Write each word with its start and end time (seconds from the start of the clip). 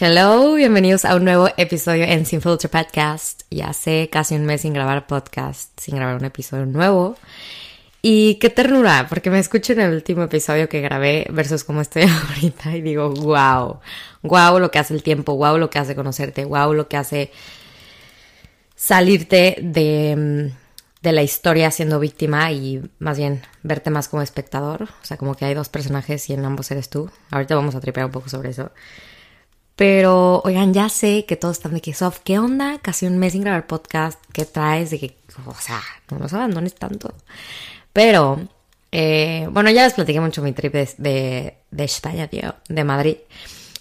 Hello, 0.00 0.54
bienvenidos 0.54 1.04
a 1.04 1.16
un 1.16 1.24
nuevo 1.24 1.48
episodio 1.56 2.04
en 2.04 2.24
Sin 2.24 2.40
Filter 2.40 2.70
Podcast. 2.70 3.42
Ya 3.50 3.70
hace 3.70 4.08
casi 4.08 4.36
un 4.36 4.46
mes 4.46 4.60
sin 4.60 4.72
grabar 4.72 5.08
podcast, 5.08 5.76
sin 5.80 5.96
grabar 5.96 6.14
un 6.14 6.24
episodio 6.24 6.66
nuevo. 6.66 7.16
Y 8.00 8.36
qué 8.36 8.48
ternura, 8.48 9.06
porque 9.08 9.28
me 9.28 9.40
escucho 9.40 9.72
en 9.72 9.80
el 9.80 9.92
último 9.92 10.22
episodio 10.22 10.68
que 10.68 10.80
grabé 10.80 11.26
versus 11.30 11.64
cómo 11.64 11.80
estoy 11.80 12.04
ahorita 12.28 12.76
y 12.76 12.82
digo, 12.82 13.10
wow, 13.10 13.80
wow 14.22 14.60
lo 14.60 14.70
que 14.70 14.78
hace 14.78 14.94
el 14.94 15.02
tiempo, 15.02 15.34
wow 15.34 15.58
lo 15.58 15.68
que 15.68 15.80
hace 15.80 15.96
conocerte, 15.96 16.44
wow 16.44 16.72
lo 16.74 16.86
que 16.86 16.96
hace 16.96 17.32
salirte 18.76 19.56
de, 19.60 20.52
de 21.02 21.12
la 21.12 21.22
historia 21.24 21.72
siendo 21.72 21.98
víctima 21.98 22.52
y 22.52 22.88
más 23.00 23.18
bien 23.18 23.42
verte 23.64 23.90
más 23.90 24.06
como 24.06 24.22
espectador. 24.22 24.84
O 24.84 25.04
sea, 25.04 25.16
como 25.16 25.34
que 25.34 25.44
hay 25.44 25.54
dos 25.54 25.68
personajes 25.68 26.30
y 26.30 26.34
en 26.34 26.44
ambos 26.44 26.70
eres 26.70 26.88
tú. 26.88 27.10
Ahorita 27.32 27.56
vamos 27.56 27.74
a 27.74 27.80
tripear 27.80 28.06
un 28.06 28.12
poco 28.12 28.28
sobre 28.28 28.50
eso. 28.50 28.70
Pero, 29.78 30.42
oigan, 30.44 30.74
ya 30.74 30.88
sé 30.88 31.24
que 31.24 31.36
todos 31.36 31.58
están 31.58 31.72
de 31.72 31.80
que, 31.80 31.94
Sof, 31.94 32.18
¿qué 32.24 32.40
onda? 32.40 32.80
Casi 32.82 33.06
un 33.06 33.16
mes 33.16 33.34
sin 33.34 33.42
grabar 33.42 33.68
podcast. 33.68 34.20
¿Qué 34.32 34.44
traes? 34.44 34.90
De 34.90 34.98
que, 34.98 35.16
o 35.46 35.54
sea, 35.54 35.80
no 36.10 36.18
nos 36.18 36.32
abandones 36.32 36.74
tanto. 36.74 37.14
Pero, 37.92 38.40
eh, 38.90 39.46
bueno, 39.52 39.70
ya 39.70 39.84
les 39.84 39.94
platiqué 39.94 40.20
mucho 40.20 40.42
mi 40.42 40.50
trip 40.50 40.72
de, 40.72 40.90
de, 40.98 41.58
de 41.70 41.84
España, 41.84 42.26
tío, 42.26 42.56
de 42.68 42.82
Madrid. 42.82 43.18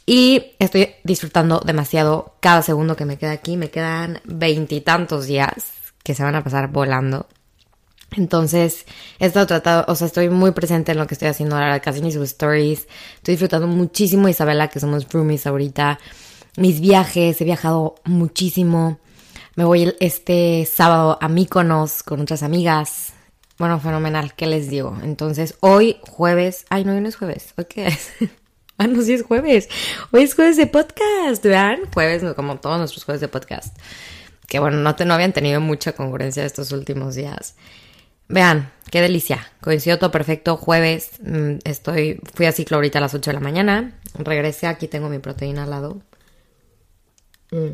Y 0.06 0.52
estoy 0.60 0.94
disfrutando 1.04 1.62
demasiado 1.66 2.36
cada 2.42 2.62
segundo 2.62 2.96
que 2.96 3.06
me 3.06 3.18
queda 3.18 3.32
aquí. 3.32 3.58
Me 3.58 3.72
quedan 3.72 4.22
veintitantos 4.24 5.26
días 5.26 5.72
que 6.04 6.14
se 6.14 6.22
van 6.22 6.36
a 6.36 6.44
pasar 6.44 6.68
volando. 6.68 7.26
Entonces, 8.12 8.86
he 9.20 9.26
estado 9.26 9.48
tratando, 9.48 9.92
o 9.92 9.96
sea, 9.96 10.08
estoy 10.08 10.30
muy 10.30 10.52
presente 10.52 10.94
en 10.94 10.98
lo 10.98 11.08
que 11.08 11.14
estoy 11.14 11.28
haciendo 11.28 11.56
ahora, 11.56 11.80
casi 11.82 12.02
ni 12.02 12.12
sus 12.12 12.24
stories. 12.24 12.88
Estoy 13.16 13.34
disfrutando 13.34 13.68
muchísimo, 13.68 14.30
Isabela, 14.30 14.70
que 14.70 14.80
somos 14.80 15.08
roomies 15.12 15.46
ahorita. 15.46 16.00
Mis 16.56 16.80
viajes, 16.80 17.40
he 17.42 17.44
viajado 17.44 17.96
muchísimo. 18.06 19.00
Me 19.56 19.66
voy 19.66 19.94
este 20.00 20.66
sábado 20.72 21.18
a 21.22 21.28
Míconos 21.28 22.04
con 22.04 22.22
otras 22.22 22.44
amigas. 22.44 23.14
Bueno, 23.60 23.80
fenomenal, 23.80 24.34
¿qué 24.36 24.46
les 24.46 24.70
digo? 24.70 24.96
Entonces, 25.04 25.56
hoy 25.62 25.98
jueves, 26.02 26.66
ay, 26.70 26.86
no, 26.86 26.94
hoy 26.94 27.02
no 27.02 27.10
es 27.10 27.16
jueves, 27.16 27.54
¿hoy 27.58 27.66
qué 27.66 27.88
es? 27.88 28.12
ah, 28.78 28.86
no, 28.88 29.02
sí 29.02 29.14
es 29.14 29.24
jueves. 29.24 29.68
Hoy 30.12 30.24
es 30.24 30.36
jueves 30.36 30.58
de 30.58 30.68
podcast, 30.68 31.44
¿verdad? 31.44 31.78
Jueves, 31.94 32.24
como 32.36 32.58
todos 32.60 32.78
nuestros 32.78 33.04
jueves 33.04 33.20
de 33.20 33.28
podcast. 33.28 33.76
Que 34.48 34.60
bueno, 34.60 34.78
no, 34.78 34.96
te, 34.96 35.06
no 35.06 35.16
habían 35.16 35.34
tenido 35.34 35.60
mucha 35.60 35.94
concurrencia 35.94 36.46
estos 36.46 36.72
últimos 36.72 37.16
días. 37.16 37.56
Vean, 38.30 38.72
qué 38.92 39.02
delicia. 39.02 39.52
Coincidió 39.62 40.00
todo 40.00 40.12
perfecto. 40.12 40.58
Jueves, 40.58 41.12
mm, 41.22 41.60
estoy, 41.64 42.20
fui 42.34 42.46
a 42.46 42.52
ciclo 42.52 42.78
ahorita 42.78 43.00
a 43.00 43.02
las 43.02 43.14
8 43.14 43.32
de 43.32 43.36
la 43.36 43.40
mañana. 43.40 44.00
Regresé, 44.16 44.68
aquí 44.68 44.88
tengo 44.88 45.10
mi 45.10 45.20
proteína 45.20 45.64
al 45.64 45.70
lado. 45.70 46.02
Mm, 47.52 47.72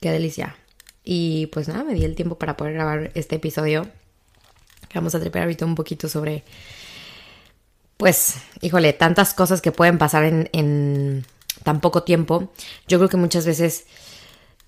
qué 0.00 0.10
delicia. 0.10 0.56
Y 1.04 1.46
pues 1.48 1.68
nada, 1.68 1.84
me 1.84 1.94
di 1.94 2.04
el 2.04 2.16
tiempo 2.16 2.38
para 2.38 2.56
poder 2.56 2.74
grabar 2.74 3.12
este 3.14 3.36
episodio. 3.36 3.86
Vamos 4.94 5.14
a 5.14 5.20
tripear 5.20 5.44
ahorita 5.44 5.64
un 5.64 5.74
poquito 5.74 6.08
sobre, 6.08 6.42
pues, 7.96 8.36
híjole, 8.60 8.92
tantas 8.92 9.34
cosas 9.34 9.60
que 9.60 9.72
pueden 9.72 9.98
pasar 9.98 10.24
en, 10.24 10.48
en 10.52 11.24
tan 11.62 11.80
poco 11.80 12.02
tiempo. 12.02 12.52
Yo 12.88 12.98
creo 12.98 13.08
que 13.08 13.16
muchas 13.16 13.46
veces 13.46 13.86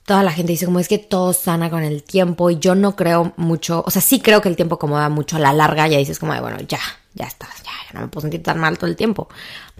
toda 0.08 0.22
la 0.22 0.32
gente 0.32 0.52
dice 0.52 0.64
como 0.64 0.80
es 0.80 0.88
que 0.88 0.96
todo 0.96 1.34
sana 1.34 1.68
con 1.68 1.84
el 1.84 2.02
tiempo 2.02 2.48
y 2.48 2.58
yo 2.58 2.74
no 2.74 2.96
creo 2.96 3.34
mucho, 3.36 3.84
o 3.86 3.90
sea, 3.90 4.00
sí 4.00 4.20
creo 4.20 4.40
que 4.40 4.48
el 4.48 4.56
tiempo 4.56 4.76
acomoda 4.76 5.10
mucho 5.10 5.36
a 5.36 5.38
la 5.38 5.52
larga, 5.52 5.86
ya 5.86 5.98
dices 5.98 6.18
como 6.18 6.32
de, 6.32 6.40
bueno, 6.40 6.56
ya, 6.66 6.80
ya 7.12 7.26
estás, 7.26 7.50
ya, 7.58 7.72
ya 7.86 7.92
no 7.92 8.00
me 8.00 8.08
puedo 8.08 8.22
sentir 8.22 8.42
tan 8.42 8.58
mal 8.58 8.78
todo 8.78 8.88
el 8.88 8.96
tiempo, 8.96 9.28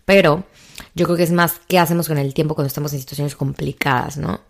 pero 0.04 0.44
yo 0.94 1.06
creo 1.06 1.16
que 1.16 1.22
es 1.22 1.32
más 1.32 1.54
qué 1.66 1.78
hacemos 1.78 2.08
con 2.08 2.18
el 2.18 2.34
tiempo 2.34 2.54
cuando 2.54 2.66
estamos 2.66 2.92
en 2.92 3.00
situaciones 3.00 3.36
complicadas, 3.36 4.18
¿no? 4.18 4.42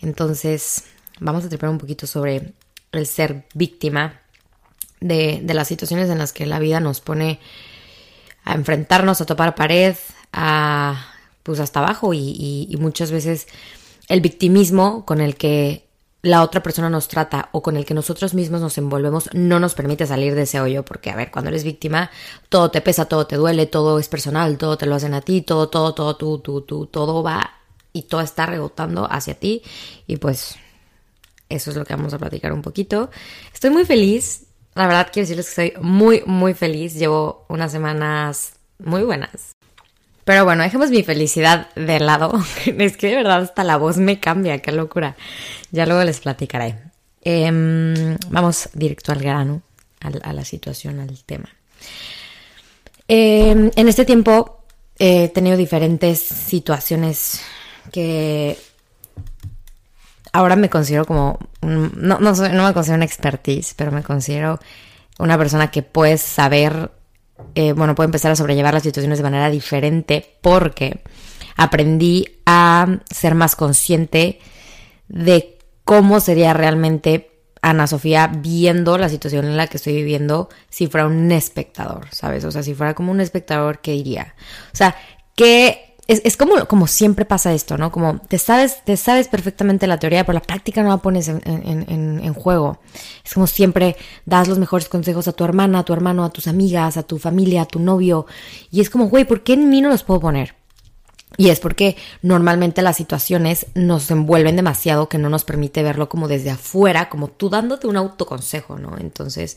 Entonces, 0.00 0.82
vamos 1.20 1.44
a 1.44 1.48
trepar 1.48 1.70
un 1.70 1.78
poquito 1.78 2.08
sobre 2.08 2.52
el 2.90 3.06
ser 3.06 3.46
víctima 3.54 4.20
de, 4.98 5.42
de 5.44 5.54
las 5.54 5.68
situaciones 5.68 6.10
en 6.10 6.18
las 6.18 6.32
que 6.32 6.44
la 6.44 6.58
vida 6.58 6.80
nos 6.80 7.00
pone 7.00 7.38
a 8.42 8.54
enfrentarnos, 8.54 9.20
a 9.20 9.26
topar 9.26 9.54
pared, 9.54 9.94
a 10.32 11.06
pues 11.44 11.60
hasta 11.60 11.78
abajo 11.78 12.14
y, 12.14 12.18
y, 12.18 12.66
y 12.68 12.76
muchas 12.78 13.12
veces 13.12 13.46
el 14.10 14.20
victimismo 14.20 15.06
con 15.06 15.20
el 15.20 15.36
que 15.36 15.88
la 16.20 16.42
otra 16.42 16.62
persona 16.62 16.90
nos 16.90 17.06
trata 17.06 17.48
o 17.52 17.62
con 17.62 17.76
el 17.76 17.86
que 17.86 17.94
nosotros 17.94 18.34
mismos 18.34 18.60
nos 18.60 18.76
envolvemos 18.76 19.30
no 19.32 19.60
nos 19.60 19.74
permite 19.74 20.04
salir 20.04 20.34
de 20.34 20.42
ese 20.42 20.60
hoyo 20.60 20.84
porque 20.84 21.10
a 21.10 21.16
ver, 21.16 21.30
cuando 21.30 21.48
eres 21.48 21.62
víctima 21.62 22.10
todo 22.48 22.72
te 22.72 22.80
pesa, 22.80 23.06
todo 23.06 23.28
te 23.28 23.36
duele, 23.36 23.66
todo 23.66 24.00
es 24.00 24.08
personal, 24.08 24.58
todo 24.58 24.76
te 24.76 24.86
lo 24.86 24.96
hacen 24.96 25.14
a 25.14 25.20
ti, 25.20 25.42
todo, 25.42 25.68
todo, 25.68 25.94
todo, 25.94 26.16
tú, 26.16 26.40
tú, 26.40 26.60
tú, 26.62 26.86
todo 26.86 27.22
va 27.22 27.52
y 27.92 28.02
todo 28.02 28.20
está 28.20 28.46
rebotando 28.46 29.06
hacia 29.10 29.34
ti 29.34 29.62
y 30.08 30.16
pues 30.16 30.56
eso 31.48 31.70
es 31.70 31.76
lo 31.76 31.84
que 31.84 31.94
vamos 31.94 32.12
a 32.12 32.18
platicar 32.18 32.52
un 32.52 32.62
poquito. 32.62 33.10
Estoy 33.54 33.70
muy 33.70 33.84
feliz, 33.84 34.46
la 34.74 34.88
verdad 34.88 35.08
quiero 35.12 35.22
decirles 35.22 35.54
que 35.54 35.66
estoy 35.66 35.82
muy, 35.82 36.24
muy 36.26 36.54
feliz, 36.54 36.94
llevo 36.94 37.46
unas 37.48 37.70
semanas 37.70 38.54
muy 38.78 39.04
buenas. 39.04 39.54
Pero 40.24 40.44
bueno, 40.44 40.62
dejemos 40.62 40.90
mi 40.90 41.02
felicidad 41.02 41.68
de 41.74 42.00
lado. 42.00 42.32
es 42.66 42.96
que 42.96 43.08
de 43.08 43.16
verdad 43.16 43.42
hasta 43.42 43.64
la 43.64 43.76
voz 43.76 43.96
me 43.96 44.20
cambia, 44.20 44.60
qué 44.60 44.72
locura. 44.72 45.16
Ya 45.70 45.86
luego 45.86 46.04
les 46.04 46.20
platicaré. 46.20 46.78
Em, 47.22 48.16
vamos 48.28 48.70
directo 48.72 49.12
al 49.12 49.20
grano, 49.20 49.62
a, 50.00 50.32
la 50.32 50.44
situación, 50.44 51.00
al 51.00 51.22
tema. 51.24 51.48
Em, 53.08 53.70
en 53.74 53.88
este 53.88 54.04
tiempo 54.04 54.64
he 54.98 55.28
tenido 55.28 55.56
diferentes 55.56 56.20
situaciones 56.20 57.40
que 57.92 58.56
ahora 60.32 60.56
me 60.56 60.70
considero 60.70 61.04
como, 61.04 61.38
no, 61.62 62.18
no, 62.18 62.32
no 62.32 62.66
me 62.66 62.74
considero 62.74 62.96
una 62.96 63.04
expertise, 63.04 63.74
pero 63.74 63.90
me 63.90 64.02
considero 64.02 64.60
una 65.18 65.36
persona 65.36 65.70
que 65.70 65.82
puede 65.82 66.18
saber 66.18 66.90
eh, 67.54 67.72
bueno, 67.72 67.94
puedo 67.94 68.06
empezar 68.06 68.30
a 68.30 68.36
sobrellevar 68.36 68.74
las 68.74 68.82
situaciones 68.82 69.18
de 69.18 69.24
manera 69.24 69.50
diferente 69.50 70.38
porque 70.40 71.02
aprendí 71.56 72.38
a 72.46 72.98
ser 73.10 73.34
más 73.34 73.56
consciente 73.56 74.38
de 75.08 75.58
cómo 75.84 76.20
sería 76.20 76.54
realmente 76.54 77.30
Ana 77.62 77.86
Sofía 77.86 78.28
viendo 78.28 78.96
la 78.96 79.08
situación 79.08 79.44
en 79.44 79.56
la 79.56 79.66
que 79.66 79.76
estoy 79.76 79.94
viviendo 79.94 80.48
si 80.68 80.86
fuera 80.86 81.06
un 81.06 81.30
espectador, 81.32 82.06
¿sabes? 82.10 82.44
O 82.44 82.50
sea, 82.50 82.62
si 82.62 82.74
fuera 82.74 82.94
como 82.94 83.12
un 83.12 83.20
espectador, 83.20 83.80
¿qué 83.80 83.92
diría? 83.92 84.34
O 84.72 84.76
sea, 84.76 84.96
¿qué 85.36 85.89
es, 86.10 86.36
como, 86.36 86.66
como 86.66 86.88
siempre 86.88 87.24
pasa 87.24 87.52
esto, 87.52 87.78
¿no? 87.78 87.92
Como 87.92 88.18
te 88.18 88.38
sabes, 88.38 88.82
te 88.84 88.96
sabes 88.96 89.28
perfectamente 89.28 89.86
la 89.86 89.98
teoría, 89.98 90.26
pero 90.26 90.34
la 90.34 90.42
práctica 90.42 90.82
no 90.82 90.88
la 90.88 90.96
pones 90.96 91.28
en, 91.28 91.40
en, 91.44 92.34
juego. 92.34 92.80
Es 93.24 93.34
como 93.34 93.46
siempre 93.46 93.96
das 94.26 94.48
los 94.48 94.58
mejores 94.58 94.88
consejos 94.88 95.28
a 95.28 95.32
tu 95.32 95.44
hermana, 95.44 95.80
a 95.80 95.84
tu 95.84 95.92
hermano, 95.92 96.24
a 96.24 96.30
tus 96.30 96.48
amigas, 96.48 96.96
a 96.96 97.04
tu 97.04 97.18
familia, 97.18 97.62
a 97.62 97.66
tu 97.66 97.78
novio. 97.78 98.26
Y 98.72 98.80
es 98.80 98.90
como, 98.90 99.08
güey, 99.08 99.24
¿por 99.24 99.42
qué 99.42 99.52
en 99.52 99.68
mí 99.70 99.80
no 99.80 99.88
los 99.88 100.02
puedo 100.02 100.20
poner? 100.20 100.56
Y 101.36 101.50
es 101.50 101.60
porque 101.60 101.96
normalmente 102.22 102.82
las 102.82 102.96
situaciones 102.96 103.66
nos 103.74 104.10
envuelven 104.10 104.56
demasiado 104.56 105.08
que 105.08 105.18
no 105.18 105.30
nos 105.30 105.44
permite 105.44 105.82
verlo 105.82 106.08
como 106.08 106.26
desde 106.26 106.50
afuera, 106.50 107.08
como 107.08 107.28
tú 107.28 107.48
dándote 107.48 107.86
un 107.86 107.96
autoconsejo, 107.96 108.78
¿no? 108.78 108.96
Entonces, 108.98 109.56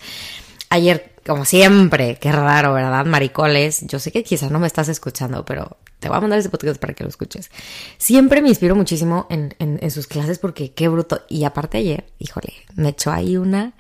ayer, 0.70 1.14
como 1.26 1.46
siempre, 1.46 2.18
qué 2.22 2.32
raro, 2.32 2.74
¿verdad? 2.74 3.06
Maricoles, 3.06 3.82
yo 3.88 3.98
sé 3.98 4.12
que 4.12 4.24
quizás 4.24 4.52
no 4.52 4.60
me 4.60 4.68
estás 4.68 4.88
escuchando, 4.88 5.46
pero 5.46 5.78
te 6.04 6.10
voy 6.10 6.18
a 6.18 6.22
mandar 6.22 6.38
ese 6.38 6.50
podcast 6.50 6.82
para 6.82 6.94
que 6.94 7.06
lo 7.06 7.10
escuches. 7.10 7.50
Siempre 7.98 8.42
me 8.42 8.50
inspiro 8.50 8.76
muchísimo 8.76 9.26
en, 9.30 9.90
sus 9.90 10.06
clases 10.06 10.38
porque 10.38 10.74
qué 10.74 10.90
bruto. 10.90 11.22
Y 11.30 11.46
aparte 11.46 11.78
ayer, 11.78 12.04
híjole, 12.20 12.52
me 12.76 12.90
echó 12.90 13.10
ahí 13.10 13.38
una 13.38 13.72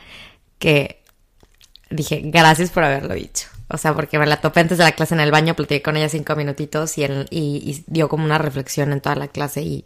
que 0.57 1.03
dije, 1.89 2.21
gracias 2.23 2.71
por 2.71 2.85
haberlo 2.85 3.13
dicho. 3.13 3.49
O 3.67 3.77
sea, 3.77 3.93
porque 3.93 4.17
me 4.17 4.25
la 4.25 4.39
topé 4.39 4.61
antes 4.61 4.77
de 4.77 4.85
la 4.85 4.93
clase 4.93 5.15
en 5.15 5.19
el 5.19 5.31
baño, 5.31 5.53
platiqué 5.53 5.81
con 5.81 5.97
ella 5.97 6.07
cinco 6.07 6.33
minutitos 6.37 6.97
y, 6.97 7.03
y, 7.29 7.83
dio 7.87 8.07
como 8.07 8.23
una 8.23 8.37
reflexión 8.37 8.93
en 8.93 9.01
toda 9.01 9.15
la 9.15 9.27
clase 9.27 9.61
y, 9.61 9.85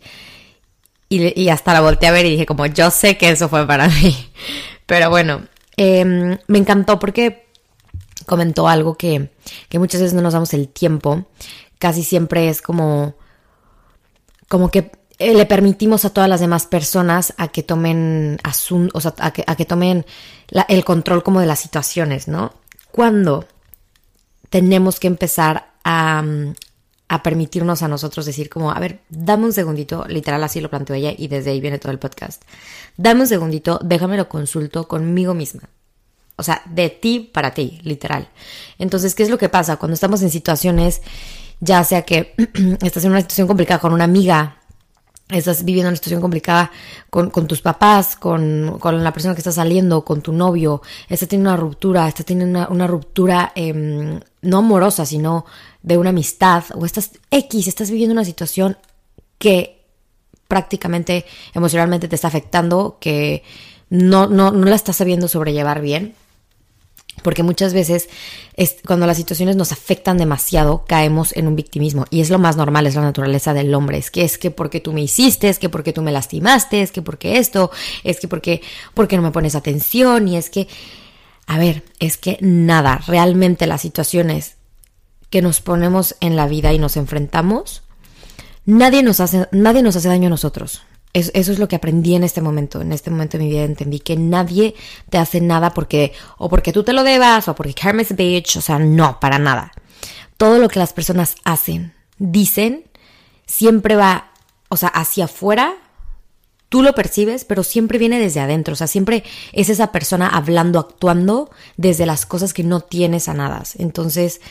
y, 1.10 1.50
hasta 1.50 1.74
la 1.74 1.82
volteé 1.82 2.10
a 2.10 2.12
ver 2.12 2.28
y 2.28 2.32
dije 2.32 2.46
como, 2.46 2.68
yo 2.68 2.92
sé 2.92 3.18
que 3.18 3.32
eso 3.32 3.50
fue 3.50 3.66
para 3.66 3.88
mí. 4.04 4.16
Pero 4.86 5.10
bueno, 5.10 5.42
em, 5.76 6.38
me 6.46 6.60
encantó 6.60 7.00
porque 7.00 7.48
comentó 8.28 8.68
algo 8.68 8.96
que, 8.96 9.32
que 9.70 9.80
muchas 9.80 10.02
veces 10.02 10.14
no 10.14 10.22
nos 10.22 10.34
damos 10.34 10.54
el 10.54 10.68
tiempo 10.68 11.26
casi 11.80 12.04
siempre 12.04 12.50
es 12.50 12.62
como, 12.62 13.16
como 14.48 14.70
que 14.70 14.92
eh, 15.20 15.34
le 15.34 15.46
permitimos 15.46 16.06
a 16.06 16.12
todas 16.12 16.30
las 16.30 16.40
demás 16.40 16.68
personas 16.68 17.34
a 17.38 17.48
que 17.48 17.64
tomen 17.64 18.38
o 18.94 19.02
sea, 19.02 19.16
a 19.18 19.32
que, 19.32 19.66
tomen 19.66 20.06
el 20.68 20.86
control 20.86 21.24
como 21.24 21.40
de 21.40 21.48
las 21.48 21.60
situaciones, 21.60 22.28
¿no? 22.28 22.54
Cuando 22.92 23.48
tenemos 24.50 25.00
que 25.00 25.08
empezar 25.08 25.72
a, 25.84 26.24
a, 27.08 27.24
permitirnos 27.24 27.82
a 27.82 27.88
nosotros 27.88 28.26
decir 28.28 28.50
como, 28.50 28.72
a 28.72 28.80
ver, 28.80 29.02
dame 29.10 29.46
un 29.46 29.54
segundito, 29.54 30.06
literal 30.08 30.44
así 30.44 30.62
lo 30.62 30.70
planteó 30.70 30.96
ella 30.96 31.14
y 31.18 31.28
desde 31.28 31.50
ahí 31.50 31.60
viene 31.60 31.80
todo 31.80 31.92
el 31.92 32.00
podcast. 32.00 32.44
Dame 32.96 33.22
un 33.22 33.28
segundito, 33.28 33.80
déjame 33.84 34.18
lo 34.18 34.30
consulto 34.30 34.88
conmigo 34.88 35.34
misma. 35.34 35.70
O 36.36 36.44
sea, 36.44 36.62
de 36.66 36.90
ti 36.92 37.20
para 37.20 37.56
ti, 37.56 37.80
literal. 37.84 38.30
Entonces, 38.78 39.16
¿qué 39.16 39.24
es 39.24 39.30
lo 39.30 39.40
que 39.40 39.50
pasa? 39.50 39.78
Cuando 39.78 39.96
estamos 39.96 40.22
en 40.22 40.30
situaciones 40.30 41.02
ya 41.60 41.84
sea 41.84 42.04
que 42.04 42.34
estás 42.82 43.04
en 43.06 43.12
una 43.12 43.22
situación 43.22 43.48
complicada 43.48 43.80
con 43.80 43.94
una 43.94 44.04
amiga, 44.04 44.58
estás 45.30 45.66
viviendo 45.66 45.90
una 45.90 45.96
situación 45.98 46.22
complicada 46.22 46.72
con, 47.10 47.32
tus 47.48 47.62
papás, 47.62 48.16
con, 48.16 48.80
la 48.82 49.14
persona 49.14 49.34
que 49.34 49.42
está 49.42 49.52
saliendo, 49.52 50.06
con 50.06 50.22
tu 50.22 50.32
novio, 50.32 50.82
estás 51.10 51.28
teniendo 51.28 51.52
una 51.52 51.58
ruptura, 51.58 52.08
estás 52.08 52.26
teniendo 52.26 52.68
una, 52.70 52.88
ruptura 52.88 53.52
em, 53.56 54.20
no 54.42 54.58
amorosa, 54.60 55.06
sino 55.06 55.46
de 55.82 55.98
una 55.98 56.12
amistad, 56.12 56.64
o 56.76 56.86
estás 56.86 57.12
X, 57.30 57.68
estás 57.68 57.92
viviendo 57.92 58.14
una 58.14 58.26
situación 58.26 58.78
que 59.38 59.86
prácticamente 60.48 61.26
emocionalmente 61.54 62.08
te 62.08 62.16
está 62.16 62.30
afectando, 62.30 62.98
que 63.02 63.44
no, 63.90 64.28
no, 64.28 64.52
no 64.52 64.66
la 64.66 64.76
estás 64.76 64.96
sabiendo 64.96 65.28
sobrellevar 65.28 65.82
bien 65.82 66.16
porque 67.24 67.44
muchas 67.44 67.74
veces 67.74 68.10
es, 68.54 68.78
cuando 68.86 69.08
las 69.08 69.18
situaciones 69.18 69.56
nos 69.56 69.72
afectan 69.72 70.18
demasiado, 70.18 70.86
caemos 70.88 71.36
en 71.36 71.48
un 71.48 71.56
victimismo. 71.56 72.06
Y 72.10 72.22
es 72.22 72.30
lo 72.30 72.40
más 72.40 72.56
normal, 72.56 72.88
es 72.88 72.96
la 72.96 73.02
naturaleza 73.02 73.54
del 73.54 73.74
hombre. 73.74 73.98
Es 73.98 74.12
que 74.12 74.24
es 74.24 74.38
que 74.38 74.52
porque 74.52 74.80
tú 74.80 74.94
me 74.94 75.02
hiciste, 75.02 75.50
es 75.50 75.60
que 75.60 75.70
porque 75.70 75.94
tú 75.94 76.02
me 76.02 76.12
lastimaste, 76.12 76.82
es 76.82 76.92
que 76.92 77.02
porque 77.02 77.38
esto, 77.38 77.72
es 78.04 78.20
que 78.20 78.28
porque, 78.28 78.62
porque 78.94 79.18
no 79.18 79.24
me 79.24 79.32
pones 79.32 79.56
atención. 79.56 80.28
Y 80.28 80.38
es 80.38 80.50
que, 80.50 80.68
a 81.48 81.58
ver, 81.58 81.84
es 82.00 82.18
que 82.18 82.38
nada, 82.42 83.02
realmente 83.08 83.68
las 83.68 83.82
situaciones 83.82 84.56
que 85.30 85.42
nos 85.42 85.60
ponemos 85.60 86.16
en 86.20 86.36
la 86.36 86.48
vida 86.48 86.72
y 86.74 86.80
nos 86.80 86.98
enfrentamos, 86.98 87.84
nadie 88.66 89.04
nos 89.04 89.20
hace, 89.20 89.48
nadie 89.52 89.82
nos 89.82 89.96
hace 89.96 90.08
daño 90.08 90.28
a 90.28 90.32
nosotros 90.32 90.82
eso 91.18 91.52
es 91.52 91.60
lo 91.60 91.68
que 91.68 91.76
aprendí 91.76 92.16
en 92.16 92.24
este 92.24 92.42
momento. 92.42 92.82
En 92.82 92.92
este 92.92 93.10
momento 93.10 93.38
de 93.38 93.44
mi 93.44 93.50
vida 93.50 93.64
entendí 93.64 94.00
que 94.00 94.16
nadie 94.16 94.76
te 95.10 95.18
hace 95.18 95.42
nada 95.42 95.74
porque, 95.74 96.14
o 96.38 96.50
porque 96.50 96.74
tú 96.74 96.84
te 96.84 96.94
lo 96.94 97.04
debas, 97.04 97.48
o 97.48 97.56
porque 97.56 97.74
a 97.82 97.92
bitch, 97.92 98.58
o 98.58 98.62
sea, 98.62 98.80
no, 98.80 99.20
para 99.20 99.40
nada. 99.40 99.72
Todo 100.38 100.60
lo 100.60 100.70
que 100.70 100.80
las 100.80 100.94
personas 100.94 101.36
hacen, 101.44 101.94
dicen, 102.20 102.86
siempre 103.46 103.96
va, 103.96 104.32
o 104.70 104.78
sea, 104.78 104.90
hacia 104.90 105.26
afuera, 105.26 105.76
tú 106.70 106.84
lo 106.84 106.94
percibes, 106.94 107.46
pero 107.46 107.64
siempre 107.64 107.98
viene 107.98 108.20
desde 108.20 108.40
adentro. 108.40 108.74
O 108.74 108.76
sea, 108.76 108.88
siempre 108.88 109.24
es 109.54 109.70
esa 109.70 109.92
persona 109.92 110.28
hablando, 110.28 110.80
actuando 110.80 111.50
desde 111.78 112.06
las 112.06 112.26
cosas 112.26 112.54
que 112.54 112.64
no 112.64 112.82
tienes 112.82 113.24
sanadas. 113.24 113.76
Entonces, 113.78 114.42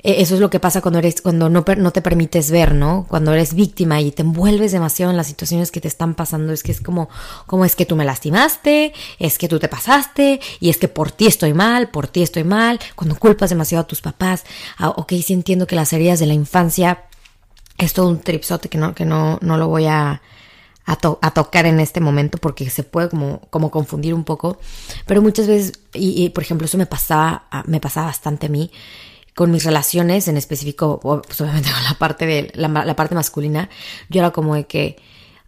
eso 0.00 0.34
es 0.34 0.40
lo 0.40 0.48
que 0.48 0.60
pasa 0.60 0.80
cuando 0.80 1.00
eres, 1.00 1.20
cuando 1.20 1.48
no, 1.48 1.64
no 1.76 1.90
te 1.90 2.02
permites 2.02 2.52
ver, 2.52 2.72
¿no? 2.72 3.04
Cuando 3.08 3.32
eres 3.32 3.54
víctima 3.54 4.00
y 4.00 4.12
te 4.12 4.22
envuelves 4.22 4.70
demasiado 4.70 5.10
en 5.10 5.16
las 5.16 5.26
situaciones 5.26 5.72
que 5.72 5.80
te 5.80 5.88
están 5.88 6.14
pasando. 6.14 6.52
Es 6.52 6.62
que 6.62 6.70
es 6.70 6.80
como, 6.80 7.08
como 7.46 7.64
es 7.64 7.74
que 7.74 7.84
tú 7.84 7.96
me 7.96 8.04
lastimaste, 8.04 8.92
es 9.18 9.38
que 9.38 9.48
tú 9.48 9.58
te 9.58 9.68
pasaste, 9.68 10.40
y 10.60 10.70
es 10.70 10.76
que 10.76 10.86
por 10.86 11.10
ti 11.10 11.26
estoy 11.26 11.52
mal, 11.52 11.90
por 11.90 12.06
ti 12.06 12.22
estoy 12.22 12.44
mal. 12.44 12.78
Cuando 12.94 13.16
culpas 13.16 13.50
demasiado 13.50 13.82
a 13.82 13.86
tus 13.88 14.00
papás, 14.00 14.44
ah, 14.76 14.90
ok, 14.90 15.14
sí 15.24 15.32
entiendo 15.32 15.66
que 15.66 15.74
las 15.74 15.92
heridas 15.92 16.20
de 16.20 16.26
la 16.26 16.34
infancia 16.34 17.04
es 17.76 17.92
todo 17.92 18.08
un 18.08 18.20
tripsote 18.20 18.68
que 18.68 18.78
no, 18.78 18.94
que 18.94 19.04
no, 19.04 19.38
no 19.42 19.56
lo 19.56 19.66
voy 19.66 19.86
a, 19.86 20.22
a, 20.86 20.96
tocar 21.32 21.66
en 21.66 21.80
este 21.80 22.00
momento 22.00 22.38
porque 22.38 22.70
se 22.70 22.84
puede 22.84 23.08
como, 23.08 23.40
como 23.50 23.72
confundir 23.72 24.14
un 24.14 24.22
poco. 24.22 24.58
Pero 25.06 25.22
muchas 25.22 25.48
veces, 25.48 25.72
y, 25.92 26.24
y 26.24 26.28
por 26.30 26.44
ejemplo, 26.44 26.66
eso 26.66 26.78
me 26.78 26.86
pasaba, 26.86 27.46
me 27.66 27.80
pasaba 27.80 28.06
bastante 28.06 28.46
a 28.46 28.48
mí 28.48 28.70
con 29.38 29.52
mis 29.52 29.62
relaciones, 29.62 30.26
en 30.26 30.36
específico, 30.36 30.98
pues 30.98 31.40
obviamente 31.40 31.70
con 31.72 31.84
la 31.84 31.94
parte 31.94 32.26
de 32.26 32.50
la, 32.56 32.96
parte 32.96 33.14
masculina, 33.14 33.70
yo 34.08 34.18
era 34.18 34.32
como 34.32 34.56
de 34.56 34.66
que, 34.66 34.96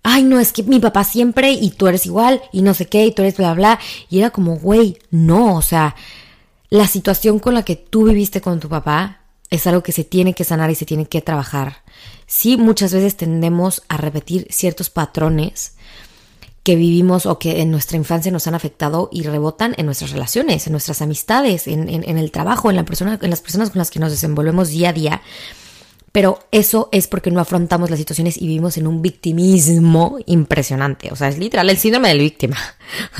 ay, 0.04 0.22
no, 0.22 0.38
es 0.38 0.52
que 0.52 0.62
mi 0.62 0.78
papá 0.78 1.02
siempre 1.02 1.50
y 1.50 1.72
tú 1.72 1.88
eres 1.88 2.06
igual 2.06 2.40
y 2.52 2.62
no 2.62 2.72
sé 2.72 2.86
qué 2.86 3.04
y 3.04 3.10
tú 3.10 3.22
eres 3.22 3.36
bla, 3.36 3.52
bla, 3.52 3.80
y 4.08 4.20
era 4.20 4.30
como, 4.30 4.58
güey, 4.58 4.96
no, 5.10 5.56
o 5.56 5.62
sea, 5.62 5.96
la 6.68 6.86
situación 6.86 7.40
con 7.40 7.52
la 7.54 7.64
que 7.64 7.74
tú 7.74 8.04
viviste 8.04 8.40
con 8.40 8.60
tu 8.60 8.68
papá 8.68 9.22
es 9.50 9.66
algo 9.66 9.82
que 9.82 9.90
se 9.90 10.04
tiene 10.04 10.34
que 10.34 10.44
sanar 10.44 10.70
y 10.70 10.76
se 10.76 10.86
tiene 10.86 11.06
que 11.06 11.20
trabajar. 11.20 11.78
Sí, 12.28 12.56
muchas 12.56 12.94
veces 12.94 13.16
tendemos 13.16 13.82
a 13.88 13.96
repetir 13.96 14.46
ciertos 14.50 14.88
patrones 14.88 15.74
que 16.62 16.76
vivimos 16.76 17.26
o 17.26 17.38
que 17.38 17.62
en 17.62 17.70
nuestra 17.70 17.96
infancia 17.96 18.30
nos 18.30 18.46
han 18.46 18.54
afectado 18.54 19.08
y 19.12 19.22
rebotan 19.22 19.74
en 19.78 19.86
nuestras 19.86 20.10
relaciones, 20.10 20.66
en 20.66 20.72
nuestras 20.72 21.00
amistades, 21.00 21.66
en, 21.66 21.88
el 21.88 22.30
trabajo, 22.30 22.70
en, 22.70 22.76
la 22.76 22.84
persona, 22.84 23.18
en 23.20 23.30
las 23.30 23.40
personas 23.40 23.70
con 23.70 23.78
las 23.78 23.90
que 23.90 23.98
nos 23.98 24.10
desenvolvemos 24.10 24.68
día 24.68 24.90
a 24.90 24.92
día. 24.92 25.22
Pero 26.12 26.40
eso 26.50 26.88
es 26.90 27.06
porque 27.06 27.30
no 27.30 27.38
afrontamos 27.38 27.88
las 27.88 27.98
situaciones 27.98 28.36
y 28.36 28.48
vivimos 28.48 28.76
en 28.76 28.88
un 28.88 29.00
victimismo 29.00 30.18
impresionante. 30.26 31.12
O 31.12 31.16
sea, 31.16 31.28
es 31.28 31.38
literal 31.38 31.70
el 31.70 31.78
síndrome 31.78 32.08
del 32.08 32.18
víctima. 32.18 32.56